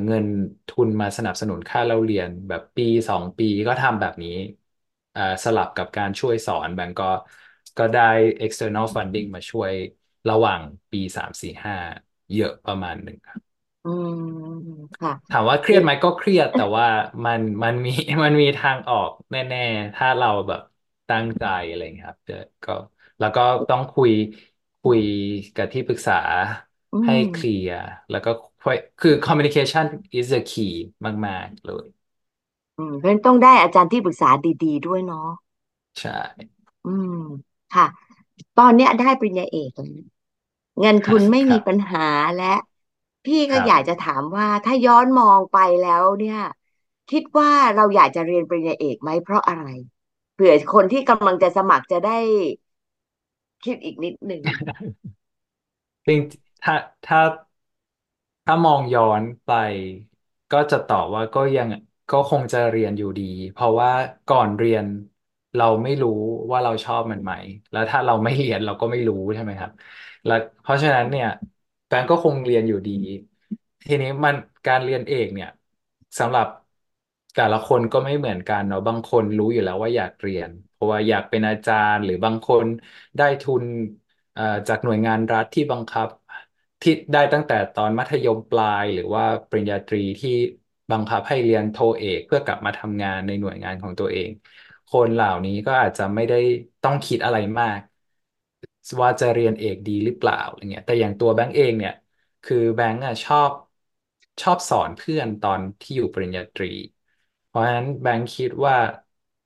[0.04, 0.26] เงิน
[0.68, 4.30] ทุนมาสนับสนุนค่าเราเรียนแบบปีสองปีก็ทำแบบนี้
[5.44, 7.04] สลับกับการช่วยสอนแบงก์ก็
[7.76, 8.00] ก็ได้
[8.44, 9.72] external funding มาช่วย
[10.28, 10.60] ระหว่าง
[10.90, 11.74] ปีสามสี่ห้า
[12.32, 13.53] เยอะประมาณหนึ่งครับ
[13.84, 14.18] อืม
[14.94, 16.86] ค่ะ ถามว่าเครียดไหมก็เครียด แต่ว่า
[17.24, 17.90] มันมันมี
[18.24, 20.60] มันมีทางออกแน่ๆ ถ้าเราแบบ
[21.08, 22.72] ตั้งใจอะไรอย่างเงี้ยครับเดี๋ยวก็
[23.18, 24.10] แล้วก็ต้องคุย
[24.80, 25.00] คุย
[25.54, 26.12] กับที่ปรึกษา
[26.92, 27.76] อืให้ม เคลียร์
[28.10, 30.70] แล้วก็ค่อยคือ communication is the key
[31.26, 31.86] มากๆเลย
[32.76, 34.30] อืมเพราะฉะนั้นต้องได้อาจารย์ที่ปรึกษา
[34.64, 35.28] ดีๆด้วยเนาะ
[35.94, 36.10] ใช่
[36.84, 37.12] อืม
[37.70, 37.84] ค่ะ
[38.56, 39.86] ตอนเนี้ยได้ปริญญาเอกแล้ว
[40.80, 42.00] เงินทุนไม่ครับมีปัญหา
[42.36, 42.44] และ
[43.24, 46.38] พี่คก็รับอยากจะถามว่าถ้าย้อนมองไปแล้วเนี่ย
[47.10, 49.66] คิดว่าเราอยากจะเรียนปริญญาเอกไหมเพราะอะไร
[50.32, 52.10] เผื่อคนที่กำลังจะสมัครจะได้
[53.64, 54.42] คิดอีกนิดหนึ่ง
[56.06, 56.20] จริง
[56.62, 56.74] ถ้า
[57.06, 57.20] ถ้า
[58.44, 59.48] ถ้ามองย้อนไป
[60.50, 61.68] ก็จะตอบว่าก็ยัง
[62.10, 63.90] ก็คงจะเรียนอยู่ดี เพราะว่า
[64.26, 64.86] ก่อนเรียน
[65.54, 66.10] เราไม่รู้
[66.50, 67.32] ว่าเราชอบมันไหม
[67.70, 69.70] แล้วถ้าเราไม่เรียนเราก็ไม่รู้ใช่ไหมครับ
[70.24, 71.53] แล้วเพราะฉะนั้นเนี่ยแฟ
[72.00, 72.92] นก็คงเรียนอยู่ดี
[73.86, 74.34] ทีนี้มัน
[74.66, 75.48] การเรียนเอกเนี่ย
[76.18, 76.46] สำหรับ
[77.34, 82.66] แต่ละคนก็ไม่เหมือนกันเนาะบางคนรู้อยู่แล้วว่าอยากเรียน เพราะว่าอยากเป็นอาจารย์ หรือบางคน
[83.16, 83.64] ได้ทุน
[84.32, 86.08] เอ่อจากหน่วยงานรัฐที่บังคับ
[86.82, 90.30] ที่ได้ตั้งแต่ตอนมัธยมปลาย หรือว่าปริญญาตรีที่
[90.90, 94.30] บังคับให้เรียนโทเอก เพื่อกลับมาทำงานในหน่วยงานของตัวเอง
[94.88, 96.36] คนเหล่านี้ก็อาจจะไม่ได้
[96.82, 97.80] ต้องคิดอะไรมาก
[99.02, 101.92] ว่าจะเรียนเอกดีหรือเปล่าอะไรเงี้ย แต่อย่างตัวแบงก์เองเนี่ย
[102.42, 103.50] คือแบงก์อะชอบ
[104.42, 106.66] ชอบสอนเพื่อนตอนที่อยู่ปริญญาตรี
[107.46, 108.74] เพราะฉะนั้นแบงค์คิดว่า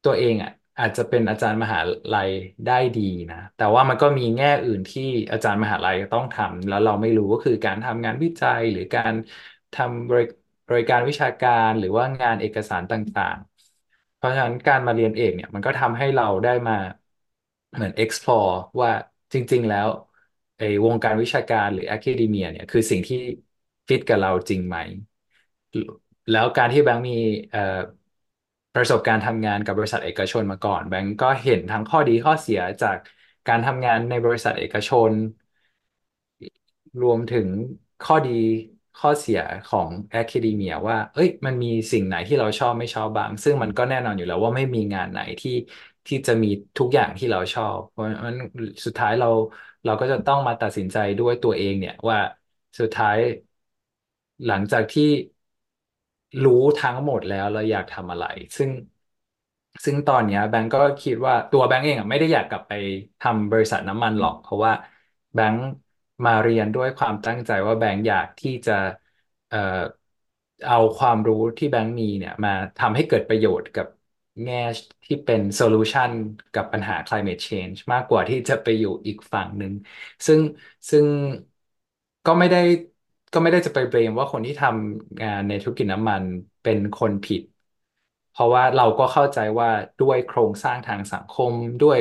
[0.03, 1.81] ตัวเองอะอาจจะเป็นอาจารย์มหา
[2.13, 2.31] ลัย
[2.65, 9.15] ได้ดีนะ แต่ว่ามันก็มีแง่อื่นที่อาจารย์มหาลัยต้องทำแล้วเราไม่รู้ก็คือการทำงานวิจัยหรือการ
[9.73, 10.23] ทำบริ
[10.69, 16.73] บริการวิชาการหรือว่างานเอกสารต่างๆ เพราะฉะนั้นการมาเรียนเอกเนี่ยมันก็ทำให้เราได้มา
[17.75, 18.91] เหมือน explore ว่า
[19.33, 19.89] จริง ๆ แล้ว
[20.57, 23.17] ไอ้วงการวิชาการหรือ academia เนี่ยคือสิ่งที่
[23.89, 24.77] ฟิตกับเราจริงไหม
[26.31, 27.13] แล้วการที่แบงค์มี
[27.51, 27.61] เอ่อ
[28.75, 32.97] ประสบการณ์ทำงานกับบริษัทเอกชนมาก่อน แบงค์ก็เห็นทั้งข้อดีข้อเสียจาก
[33.47, 35.13] การทำงานในบริษัทเอกชน
[37.01, 37.49] รวมถึง
[38.01, 38.31] ข้อดี
[38.97, 45.51] ข้อเสียของแอค a d เมียว่า เอ้ย มันมีสิ่งไหนที่เราชอบไม่ชอบบ้าง ซึ่งมันก็แน่นอนอยู่แล้วว่าไม่มีงานไหนที่
[46.09, 48.37] ที่จะมีทุกอย่างที่เราชอบ เพราะฉะนั้น
[48.87, 49.27] สุดท้ายเรา
[49.85, 52.19] เราก็จะต้องมาตัดสินใจด้วยตัวเองเนี่ยว่า
[52.81, 53.17] สุดท้าย
[54.47, 55.09] หลังจากที่
[56.45, 58.25] รู้ทั้งหมดแล้วเราอยากทำอะไร
[58.57, 58.71] ซึ่ง
[59.85, 62.73] ซึ่งตอนเนี้ยแบงก์ก็คิดว่าตัวแบงก์เองอะไม่ได้อยากกลับไป
[63.21, 64.73] ทำบริษัทน้ำมันหรอก เพราะว่า
[65.35, 65.63] แบงก์
[66.25, 68.73] มาเรียนด้วยความตั้งใจว่าแบงก์อยากที่จะ
[69.49, 69.59] เอ่อ
[70.67, 73.87] เอาความรู้ที่แบงก์มีเนี่ยมาทำให้เกิดประโยชน์กับ
[74.45, 74.57] แง่
[75.05, 76.13] ที่เป็นโซลูชัน
[76.53, 79.73] กับปัญหา climate change มากกว่าที่จะไปอยู่อีกฝั่งหนึ่ง
[80.27, 80.41] ซึ่ง
[80.91, 81.07] ซึ่ง
[82.25, 82.59] ก็ไม่ได้
[83.33, 86.25] ก็ไม่ได้จะไปเบรมว่าคนที่ทำงานในธุรกิจน้ำมัน
[86.63, 87.43] เป็นคนผิด
[88.31, 92.01] เพราะว่าเราก็เข้าใจว่าด้วยโครงสร้างทางสังคมด้วย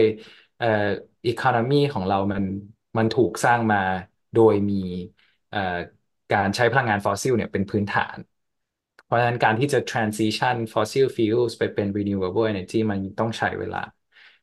[0.58, 0.65] เอ่อ
[1.27, 2.43] economy ของเรามัน
[2.97, 3.78] มันถูกสร้างมา
[4.34, 4.76] โดยมี
[5.50, 5.60] เอ่อ
[6.32, 8.17] การใช้พลังงานฟอสซิลเนี่ยเป็นพื้นฐาน
[9.08, 13.78] เพราะฉะนั้นการที่จะ transition fossil fuels ไปเป็น renewable energy มันต้องใช้เวลา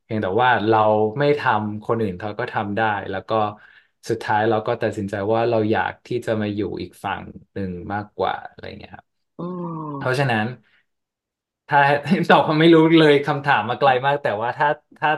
[0.02, 0.78] เพียงแต่ว่าเรา
[1.18, 3.34] ไม่ทำคนอื่นเขาก็ทำได้ แล้วก็
[4.08, 7.22] สุดท้ายเราก็ตัดสินใจว่าเราอยากที่จะมาอยู่อีกฝั่ง
[7.52, 9.06] หนึ่งมากกว่าอะไรเงี้ยครับ
[9.38, 9.42] อื
[9.96, 10.46] เพราะมฉะนั้น
[11.68, 11.78] ถ้า
[12.28, 15.10] ตอบไม่รู้เลยคำถามมาไกลมาก แต่ว่าถ้าถ้า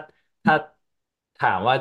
[0.45, 0.55] ถ้า
[1.37, 1.75] ถามว่า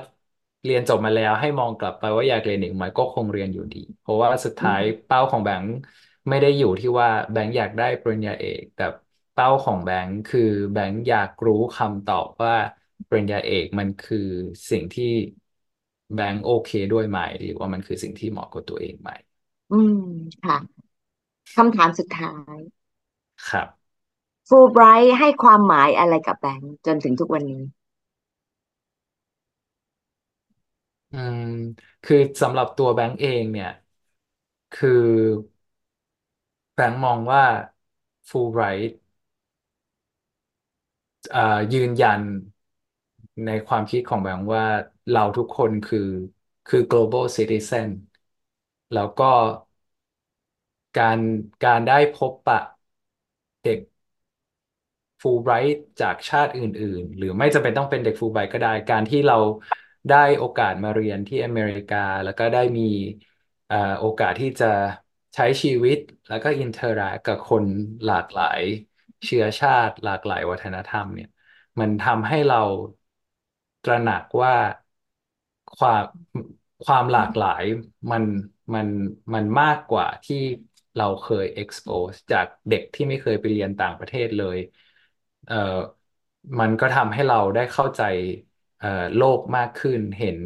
[0.64, 5.72] เรียนจบมาแล้วให้มองกลับไปว่าอยากเรียนอีกไหมก็คงเรียนอยู่ดี เพราะว่าสุดท้ายอืมเป้าของแบงค์
[6.30, 8.84] ไม่ได้อยู่ที่ว่าแบงค์อยากได้ปริญญาเอก แต่
[9.32, 12.54] เป้าของแบงค์คือแบงค์อยากรู้คำตอบว่า
[13.08, 14.18] ปริญญาเอกมันคือ
[14.70, 15.04] สิ่งที่
[16.14, 19.10] แบงก์โอเคด้วยไหม หรือว่ามันคือสิ่งที่เหมาะกับตัวเองไหม
[19.72, 19.94] อืม
[20.44, 20.56] ค่ะ
[21.56, 22.58] คำถามสุดท้าย
[23.50, 23.96] ครับ
[24.48, 27.64] ฟูลไบรท์ให้ความหมายอะไรกับแบงค์จนถึงทุกวันนี้
[31.12, 31.40] อือืม
[32.04, 33.68] คือสำหรับตัวแบงก์เองเนี่ย
[34.72, 34.90] คือ
[36.76, 37.42] แบงก์มองว่า
[38.30, 38.96] ฟูลไบรท์
[41.34, 41.40] อ่า
[41.74, 42.22] ยืนยัน
[43.46, 44.64] ในความคิดของแบงก์ว่า
[45.10, 46.00] เราทุกคนคือ
[46.66, 47.88] คือ global citizen
[48.94, 49.26] แล้วก็
[50.96, 51.20] การ
[51.64, 52.60] การได้พบปะ
[53.62, 53.80] เด็ก
[55.22, 59.36] ฟูลไบรท์จากชาติอื่น ๆ หรือไม่จำเป็นต้องเป็นเด็กฟูลไบรท์ก็ได้ การที่เรา
[60.08, 62.82] ได้โอกาสมาเรียนที่อเมริกา แล้วก็ได้มี
[63.68, 64.66] เอ่อโอกาสที่จะ
[65.36, 67.66] ใช้ชีวิตแล้วก็ interact กับคน
[68.06, 68.62] หลากหลาย
[69.26, 71.28] เชื้อชาติ หลากหลายวัฒนธรรมเนี่ย
[71.80, 72.58] มันทำให้เรา
[73.84, 74.56] ตระหนักว่า
[75.76, 76.04] ความ
[76.84, 77.64] ความหลากหลาย
[78.12, 78.24] มัน
[78.74, 78.88] มัน
[79.34, 80.36] มันมากกว่าที่
[80.96, 84.58] เราเคย expose จากเด็กที่ไม่เคยไปเรียนต่างประเทศเลย
[85.46, 85.56] เอ่อ
[86.60, 88.02] มันก็ทำให้เราได้เข้าใจ
[88.78, 90.40] เอ่อโลกมากขึ้น เห็น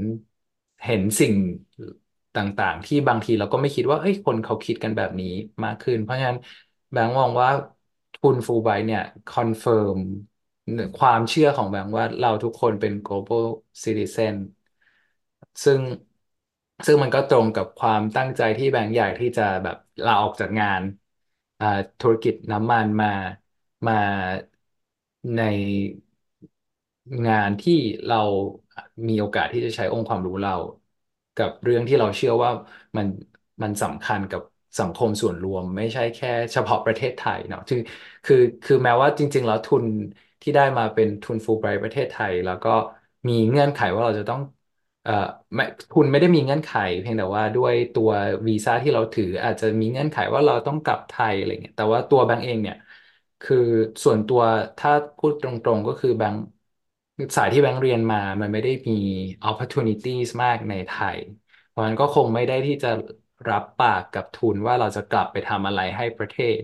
[0.86, 1.34] เห็นสิ่ง
[2.39, 5.28] ต่างๆ ที่บางทีเราก็ไม่คิดว่าเฮ้ยคนเขาคิดกันแบบนี้
[5.65, 6.38] มากขึ้น เพราะฉะนั้น
[6.91, 7.49] แบงค์มองว่า
[8.13, 9.98] ทุนฟูลไบรท์เนี่ย confirm
[10.97, 13.43] ความเชื่อของแบงค์ว่าเราทุกคนเป็น global
[13.84, 14.36] citizen
[15.63, 15.82] ซึ่ง
[16.86, 20.82] ซึ่งมันก็ตรงกับความตั้งใจที่แบงค์อยากที่จะแบบลาออกจากงาน
[21.99, 23.08] ธุรกิจน้ำมันมา
[23.88, 23.93] มา
[25.23, 25.39] ใน
[27.28, 27.73] งานที่
[28.06, 28.15] เรา
[29.08, 30.56] มีโอกาสที่จะใช้องค์ความรู้เรา
[31.39, 32.52] กับเรื่องที่เราเชื่อว่า
[32.97, 33.08] มัน
[33.63, 34.41] มันสำคัญกับ
[34.80, 37.78] สังคมส่วนรวม ไม่ใช่แค่เฉพาะประเทศไทยเนาะคือ
[38.25, 39.86] คือคือแม้ว่าจริง ๆ แล้วทุน
[40.41, 42.69] ที่ได้มาเป็นทุนฟูลไบรท์ประเทศไทย แล้วก็
[43.28, 44.39] มีเงื่อนไขว่าเราจะต้อง
[45.04, 45.12] เอ่อ
[45.56, 48.10] ไม่คุณไม่ได้มีเงื่อนไข เพียงแต่ว่าด้วยตัว
[48.47, 52.75] วีซ่าที่เราถืออาจจะมีเงื่อนไขว่าเราต้องกลับไทยอะไรเงี้ยแต่ว่าตัวแบงก์เองเนี่ย
[53.41, 53.56] คือ
[54.04, 54.41] ส่วนตัว
[54.78, 56.41] ถ้าพูดตรงๆก็คือแบงก์
[57.38, 58.94] สายที่แบงก์เรียนมา มันไม่ได้มี
[59.50, 61.20] opportunities มากในไทย
[61.68, 62.88] เพราะฉะนั้นก็คงไม่ได้ที่จะ
[63.50, 66.60] รับปากกับทุนว่าเราจะกลับไปทำอะไรให้ประเทศ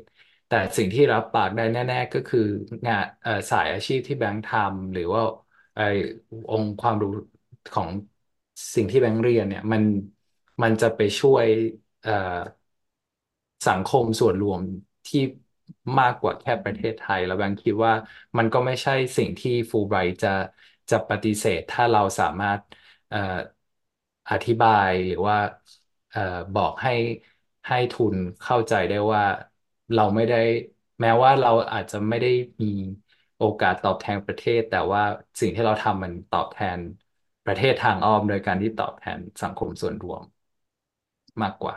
[0.48, 2.40] แต่สิ่งที่รับปากได้แน่ ๆ ก็คือ
[2.88, 5.22] งานเอ่อสายอาชีพที่แบงค์ทำหรือว่า
[5.76, 5.80] ไอ
[6.50, 7.10] องค์ความรู้
[7.72, 7.90] ของ
[8.76, 9.84] สิ่งที่แบงค์เรียนเนี่ยมัน
[10.64, 11.46] มันจะไปช่วย
[12.02, 12.12] เอ่อ
[13.68, 14.62] สังคมส่วนรวม
[15.08, 15.20] ที่
[16.00, 17.94] มากกว่าแค่ประเทศไทย แล้วแบงค์คิดว่า
[18.38, 20.30] มันก็ไม่ใช่สิ่งที่ฟูไบรท์จะ
[20.90, 22.62] จะปฏิเสธ ถ้าเราสามารถ
[23.10, 23.18] เอ่อ
[24.30, 25.36] อธิบายหรือว่า
[26.10, 26.20] เอ่อ
[26.54, 26.92] บอกให้
[27.68, 29.24] ให้ทุนเข้าใจได้ว่า
[29.94, 30.36] เราไม่ได้
[31.02, 32.28] แม้ว่าเราอาจจะไม่ได้
[32.62, 32.68] มี
[33.38, 35.02] โอกาสตอบแทนประเทศ แต่ว่า
[35.40, 36.80] สิ่งที่เราทำมันตอบแทน
[37.46, 40.24] ประเทศทางอ้อมโดยการที่ตอบแทนสังคมส่วนรวม
[41.42, 41.76] มากกว่า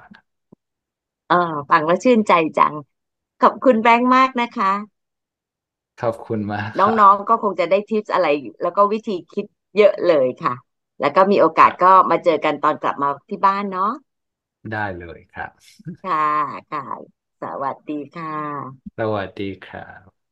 [1.28, 1.36] เออ
[1.70, 2.74] ฟังแล้วชื่นใจจัง
[3.42, 4.72] ขอบคุณแบงค์มากนะคะ
[6.00, 8.26] ขอบคุณมากครัน้องๆก็คงจะได้ทิปส์อะไร
[8.62, 9.46] แล้วก็วิธีคิด
[9.76, 10.54] เยอะเลยค่ะ
[11.00, 13.90] แล้วก็มีโอกาสก็บมาเจอกันตอนกลับมาที่บ้านเนาะ
[14.72, 15.50] ได้เลยครับ
[16.02, 16.16] ค่ะ
[16.70, 16.80] ค่ะ
[17.40, 20.28] สวัสดีค่ะ สวัสดีครับ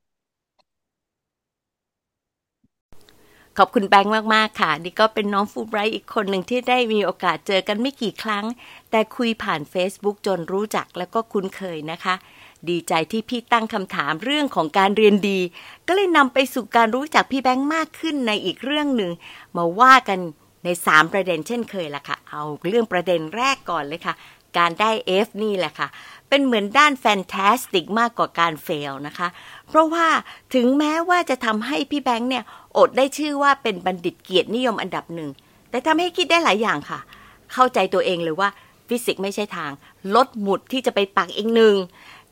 [3.58, 8.44] ขอบคุณแบงค์มากๆค่ะ นี่ก็เป็นน้องฟูไบรท์อีกคนหนึ่งที่ได้มีโอกาสเจอกันไม่กี่ครั้ง
[8.90, 12.14] แต่คุยผ่าน Facebook จนรู้จักแล้วก็คุ้นเคยนะคะ
[12.70, 15.38] ดีใจที่พี่ตั้งคำถามเรื่องของการเรียนดี
[15.86, 19.10] ก็เลยนำไปสู่การรู้จักพี่แบงค์มากขึ้นในอีกเรื่องหนึ่ง
[19.56, 20.18] มาว่ากัน
[20.64, 24.14] ใน 3 ประเด็นเช่นเคยละค่ะ เอาเรื่องประเด็นแรกก่อนเลยค่ะ
[24.58, 24.90] การได้
[25.26, 25.88] F นี่แหละค่ะ
[26.28, 29.28] เป็นเหมือนด้านแฟนตาสติกมากกว่าการเฟลนะคะ
[29.68, 30.06] เพราะว่า
[30.54, 32.44] ถึงแม้ว่าจะทำให้พี่แบงค์เนี่ย
[32.78, 35.30] อดได้ชื่อว่าเป็นบัณฑิตเกียรตินิยมอันดับหนึ่ง
[35.70, 37.00] แต่ทำให้คิดได้หลายอย่างค่ะ
[37.52, 38.48] เข้าใจตัวเองเลยว่า
[38.88, 39.70] ฟิสิกส์ไม่ใช่ทาง
[40.14, 41.74] ลดหมุดที่จะไปปักอีกหนึ่ง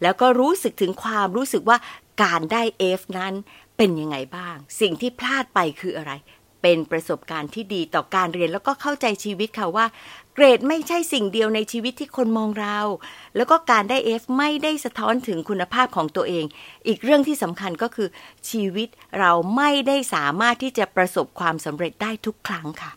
[0.05, 1.79] แล้วก็รู้สึกถึงความรู้สึกว่า
[2.23, 2.63] การได้
[2.99, 3.35] F นั้น
[3.77, 6.13] เป็นยังไงบ้าง สิ่งที่พลาดไปคืออะไร
[6.63, 9.87] เป็นประสบการณ์ที่ดีต่อการเรียนแล้วก็เข้าใจชีวิตค่ะว่า
[10.35, 12.79] เกรดไม่ใช่สิ่งเดียวในชีวิตที่คนมองเรา
[13.37, 16.45] แล้วก็การได้ F ไม่ได้สะท้อนถึงคุณภาพของตัวเอง
[16.87, 18.09] อีกเรื่องที่สำคัญก็คือ
[18.51, 18.89] ชีวิต
[19.19, 22.93] เราไม่ได้สามารถที่จะประสบความสำเร็จได้ทุกครั้งค่ะ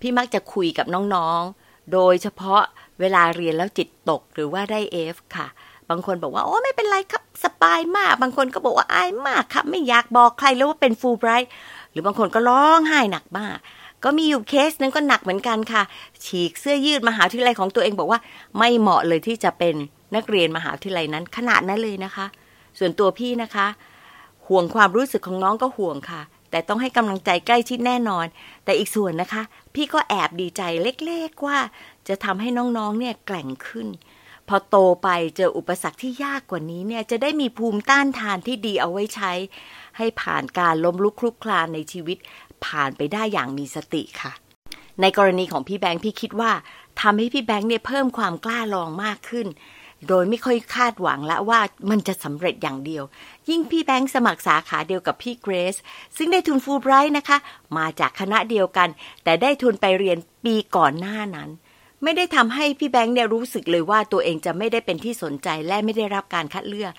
[0.00, 2.62] พี่มักจะคุยกับน้องๆ โดยเฉพาะ
[3.00, 4.80] เวลาเรียนแล้วจิตตกหรือว่าได้
[5.14, 5.48] F ค่ะ
[5.90, 11.50] บางคนบอกว่าโอ้ไม่เป็นไรครับสบายมาก บางคนก็บอกว่าอายมากครับ ไม่อยากบอกใครแล้วว่าเป็นฟูลไบรท์
[11.90, 13.56] หรือบางคนก็ร้องไห้หนักมาก
[14.04, 15.82] ก็มีอยู่เคสนึงก็หนักเหมือนกันค่ะ
[16.24, 18.20] ฉีกเสื้อยืดมหาวิทยาลัยของตัวเองบอกว่า
[18.58, 19.74] ไม่เหมาะเลยที่จะเป็น
[20.14, 22.26] นักเรียนมหาวิทยาลัยนั้นขนาดนั้นเลยนะคะ
[22.78, 23.66] ส่วนตัวพี่นะคะ
[24.46, 28.26] ห่วงความรู้สึกของน้องก็ห่วงค่ะ แต่ต้องให้กำลังใจใกล้ชิดแน่นอน
[28.64, 29.42] แต่อีกส่วนนะคะ
[29.74, 31.58] พี่ก็แอบดีใจเล็กๆว่า
[32.08, 33.86] จะทำให้น้องๆเนี่ยแกร่งขึ้น
[34.52, 39.32] พอโตไปเจออุปสรรคที่ยากกว่านี้เนี่ยจะได้มีภูมิต้านทานที่ดีเอาไว้ใช้
[39.96, 42.18] ให้ผ่านการล้มลุกคลุกคลานในชีวิต
[42.64, 44.32] ผ่านไปได้อย่างมีสติค่ะ
[45.00, 46.52] ในกรณีของพี่แบงค์พี่คิดว่า
[47.00, 49.46] ทำให้พี่แบงค์เนี่ยเพิ่มความกล้าลองมากขึ้น
[50.08, 53.04] โดยไม่ค่อยคาดหวังละว่ามันจะสำเร็จอย่างเดียว
[53.48, 55.76] ยิ่งพี่แบงค์สมัครสาขาเดียวกับพี่เกรซ
[56.16, 57.38] ซึ่งได้ทุนฟูลไบรท์นะคะ
[57.78, 58.88] มาจากคณะเดียวกัน
[59.24, 61.50] แต่ได้ทุนไปเรียนปีก่อนหน้านั้น
[62.02, 66.92] ไม่ได้ทำให้พี่แบงค์เนี่ยรู้สึกเลยว่าตัวเองจะไม่ได้เป็นที่สนใจและไม่ได้รับการคัดเลือก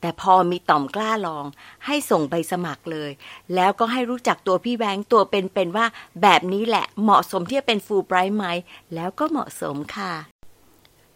[0.00, 1.44] แต่พอมีต่อมกล้าลอง
[1.86, 3.10] ให้ส่งใบสมัครเลย
[3.54, 5.86] แล้วก็ให้รู้จักตัวพี่แบงค์ตัวเป็นๆว่า
[6.22, 8.46] แบบนี้แหละเหมาะสมที่จะเป็นฟูลไบรท์ไหม
[8.94, 10.12] แล้วก็เหมาะสมค่ะ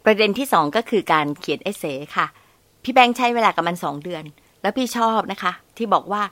[0.04, 1.84] ประเด็นที่สองก็คือการเขียน essay
[2.16, 2.26] ค่ะ
[2.82, 4.24] พี่แบงค์ใช้เวลากับมันสองเดือน
[4.62, 6.22] แล้วพี่ชอบนะคะ ที่บอกว่า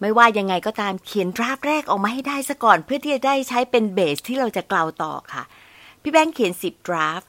[0.00, 5.42] ไม่ว่ายังไงก็ตามเขียน draft แรกออกมาให้ได้ซะก่อน เพื่อที่จะได้ใช้เป็น base ที่เราจะกล่าวต่อค่ะ
[6.04, 7.22] พี่แบงค์เขียนสิบ draft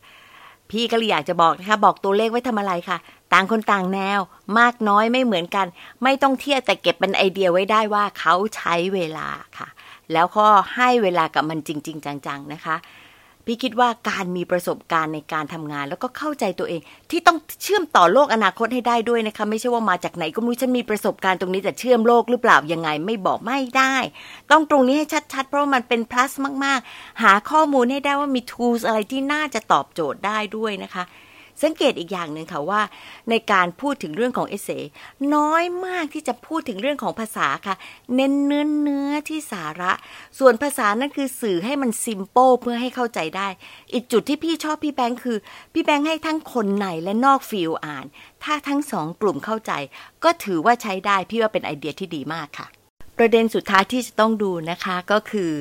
[0.71, 2.97] พี่ก็เลยอยากจะบอกนะคะ บอกตัวเลขไว้ทำอะไรค่ะ
[3.33, 4.19] ต่างคนต่างแนว
[4.59, 5.67] มากน้อยไม่เหมือนกัน
[6.03, 9.67] ไม่ต้องเทียบแต่เก็บเป็นไอเดียไว้ได้ว่าเขาใช้เวลาค่ะ
[10.13, 12.75] แล้วก็ให้เวลากับมันจริง ๆ จังๆนะคะ
[13.45, 16.81] พี่คิดว่าการมีประสบการณ์ในการทำงาน แล้วก็เข้าใจตัวเอง
[17.11, 23.95] ที่ต้องเชื่อมต่อโลกอนาคตให้ได้ด้วยนะคะ ไม่ใช่ว่ามาจากไหนก็ไม่รู้ฉันมีประสบการณ์ตรงนี้แต่เชื่อมโลกหรือเปล่ายังไงไม่บอกไม่ได้
[24.51, 26.31] ต้องตรงนี้ให้ชัด ๆ เพราะมันเป็น plus
[26.65, 31.03] มาก ๆ หาข้อมูลให้ได้ว่ามี tools อะไรที่น่าจะตอบโจทย์ได้ด้วยนะคะ
[31.63, 32.81] สังเกตอีกอย่างหนึ่งค่ะว่า
[33.29, 34.69] ในการพูดถึงเรื่องของเอเซ
[35.35, 37.75] น้อยมากที่จะพูดถึงเรื่องของภาษาค่ะ
[38.15, 39.91] เน้นเนื้อเนื้อที่สาระ
[40.39, 43.47] ส่วนภาษานั่นคือสื่อให้มันซิมโ l เพื่อให้เข้าใจได้
[43.93, 45.37] อีกจุดที่พี่ชอบพี่แบงค์คือ
[45.73, 48.05] พี่แบงค์ให้ทั้งคนในและนอกฟิลอ่าน
[48.43, 49.71] ถ้าทั้งสองกลุ่มเข้าใจ
[50.23, 52.67] ก็ถือว่าใช้ได้พี่ว่าเป็นไอเดียที่ดีมากค่ะ
[53.17, 55.51] ประเด็นสุดท้ายที่จะต้องดูนะคะก็คือ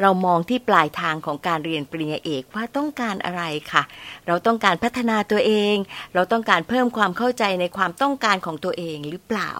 [0.00, 3.42] เรามองที่ปลายทางของการเรียนปริญญาเอกว่าต้องการอะไร
[3.72, 3.82] ค่ะ
[4.26, 5.76] เราต้องการพัฒนาตัวเอง
[6.14, 9.52] เราต้องการเพิ่มความเข้าใจในความต้องการของตัวเองหรือเปล่า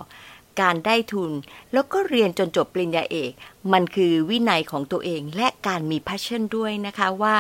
[0.62, 1.32] การได้ทุน
[1.72, 3.32] แล้วก็เรียนจนจบปริญญาเอก
[3.72, 7.36] มันคือวินัยของตัวเองและการมี passion ด้วยนะคะว่า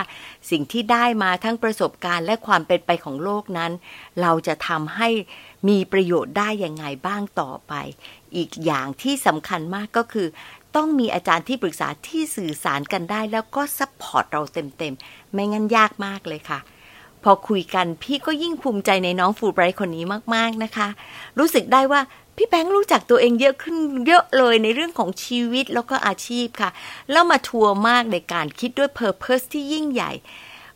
[0.50, 3.72] สิ่งที่ได้มาทั้งประสบการณ์และความเป็นไปของโลกนั้น
[4.20, 5.08] เราจะทำให้
[5.68, 7.72] มีประโยชน์ได้อยังไงบ้างต่อไป
[8.36, 10.26] อีกอย่างที่สำคัญมากก็คือ
[10.76, 16.58] ต้องมีอาจารย์ที่ปรึกษาที่สื่อสารกันได้ แล้วก็ support เราเต็มๆ ไม่งั้นยากมากเลยค่ะ
[17.22, 20.04] พอคุยกันพี่ก็ยิ่งภูมิใจในน้องฟูลไบรท์คนนี้
[20.34, 20.88] มากๆนะคะ
[21.38, 22.00] รู้สึกได้ว่า
[22.36, 23.76] พี่แบงค์รู้จักตัวเองเยอะขึ้น
[24.06, 26.70] เยอะเลยในเรื่องของชีวิตแล้วก็อาชีพค่ะ
[27.10, 30.12] แล้ว mature มากในการคิดด้วย purpose ที่ยิ่งใหญ่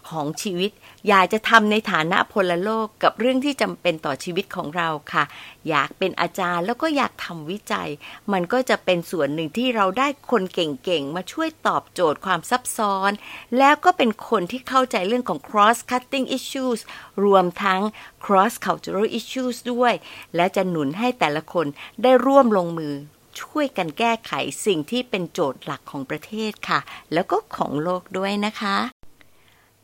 [0.08, 0.70] ของชีวิต
[1.08, 5.24] อยากจะทำในฐานะพลโลกกับเรื่องที่จำเป็นต่อชีวิตของเราค่ะ
[5.68, 7.88] อยากเป็นอาจารย์แล้วก็อยากทำวิจัย
[8.32, 13.10] มันก็จะเป็นส่วนหนึ่งที่เราได้คนเก่งๆ มาช่วยตอบโจทย์ความซับซ้อน
[13.58, 16.80] แล้วก็เป็นคนที่เข้าใจเรื่องของ cross cutting issues
[17.24, 17.82] รวมทั้ง
[18.24, 19.94] cross cultural issues ด้วย
[20.36, 21.66] และจะหนุนให้แต่ละคน
[22.02, 22.94] ได้ร่วมลงมือ
[23.40, 24.32] ช่วยกันแก้ไข
[24.66, 26.78] สิ่งที่เป็นโจทย์หลักของประเทศค่ะ
[27.12, 28.97] แล้วก็ของโลกด้วยนะคะ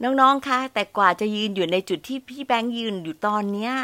[0.04, 3.74] น้องๆ คะ แต่กว่าจะยืนอยู่ในจุดที่พี่แบงค์ยืนอยู่ตอนเนี้ย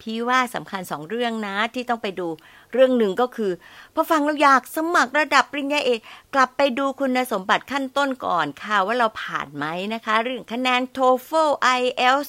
[0.00, 2.28] พี่ว่าสำคัญสองเรื่องนะที่ต้องไปดู
[2.72, 3.52] เรื่องหนึ่งก็คือ
[3.94, 6.00] พอฟังเราอยากสมัครระดับปริญญาเอก
[6.34, 9.64] กลับไปดูคุณสมบัติขั้นต้นก่อนค่ะว่าเราผ่านไหม
[9.94, 12.28] นะคะ เรื่องคะแนน TOEFL IELTS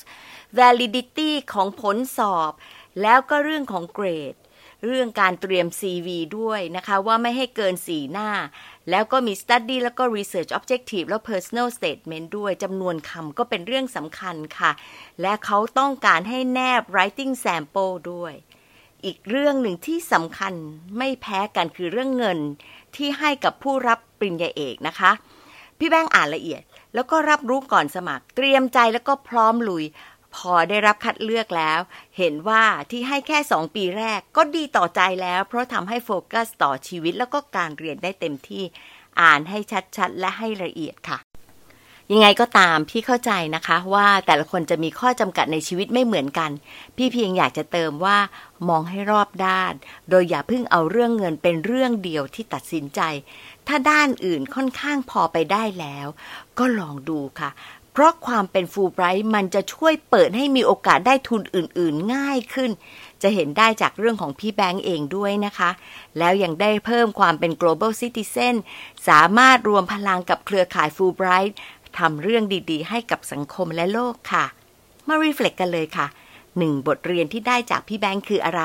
[0.58, 2.52] validity ของผลสอบ
[3.02, 4.36] แล้วก็เรื่องของเกรด
[4.86, 8.30] เรื่องการเตรียม CV ด้วยนะคะ ว่าไม่ให้เกิน4หน้า
[8.90, 14.72] แล้วก็มี study แล้วก็ research objective แล้ว personal statement ด้วยจำนวนคำก็เป็นเรื่องสำคัญค่ะ
[15.22, 18.34] และเขาต้องการให้แนบ writing sample ด้วย
[19.06, 20.54] อีกเรื่องหนึ่งที่สำคัญ
[20.98, 22.40] ไม่แพ้กันคือเรื่องเงิน
[22.96, 25.12] ที่ให้กับผู้รับปริญญาเอกนะคะ
[25.80, 26.62] พี่แบงค์อ่านละเอียด
[26.96, 29.86] แล้วก็รับรู้ก่อนสมัคร เตรียมใจแล้วก็พร้อมลุย
[30.36, 31.80] พอได้รับคัดเลือกแล้ว
[32.18, 38.64] เห็นว่าที่ให้แค่ 2 ปีแรกก็ดีต่อใจแล้ว เพราะทำให้โฟกัสต่อชีวิตแล้วก็การเรียนได้เต็มที่
[39.22, 39.60] อ่านให้
[39.98, 41.20] ชัดๆ และให้ละเอียดค่ะ
[42.14, 46.52] ยังไงก็ตามพี่เข้าใจนะคะว่าแต่ละคนจะมีข้อจำกัดในชีวิตไม่เหมือนกัน
[46.96, 48.18] พี่เพียงอยากจะเติมว่า
[48.70, 49.74] มองให้รอบด้าน
[50.10, 53.02] โดยอย่าเพิ่งเอาเรื่องเงินเป็นเรื่องเดียวที่ตัดสินใจ
[53.68, 56.08] ถ้าด้านอื่นค่อนข้างพอไปได้แล้ว
[56.60, 57.50] ก็ลองดูค่ะ
[57.94, 62.72] เพราะความเป็นฟูลไบรท์มันจะช่วยเปิดให้มีโอกาสได้ทุนอื่น ๆ ง่ายขึ้น
[63.22, 65.70] จะเห็นได้จากเรื่องของพี่แบงก์เองด้วยนะคะ
[66.18, 68.56] แล้วยังได้เพิ่มความเป็น global citizen
[69.08, 71.58] สามารถรวมพลังกับเครือข่ายฟูลไบรท์
[71.98, 74.46] ทำเรื่องดีๆ ให้กับสังคมและโลกค่ะ
[75.08, 76.08] มารีเฟล็กกันเลยค่ะ
[76.58, 78.64] หนึ่งบทเรียนที่ได้จากพี่แบงค์คืออะไร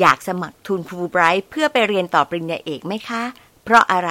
[0.00, 3.22] อยากสมัครทุนฟูลไบรท์เพื่อไปเรียนต่อปริญญาเอกไหมคะ
[3.64, 4.10] เพราะอะไร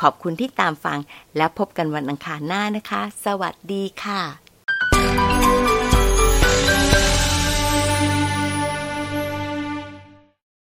[0.00, 0.98] ขอบคุณที่ตามฟัง
[1.36, 4.49] และพบกันวันอังคารหน้านะคะ สวัสดีค่ะ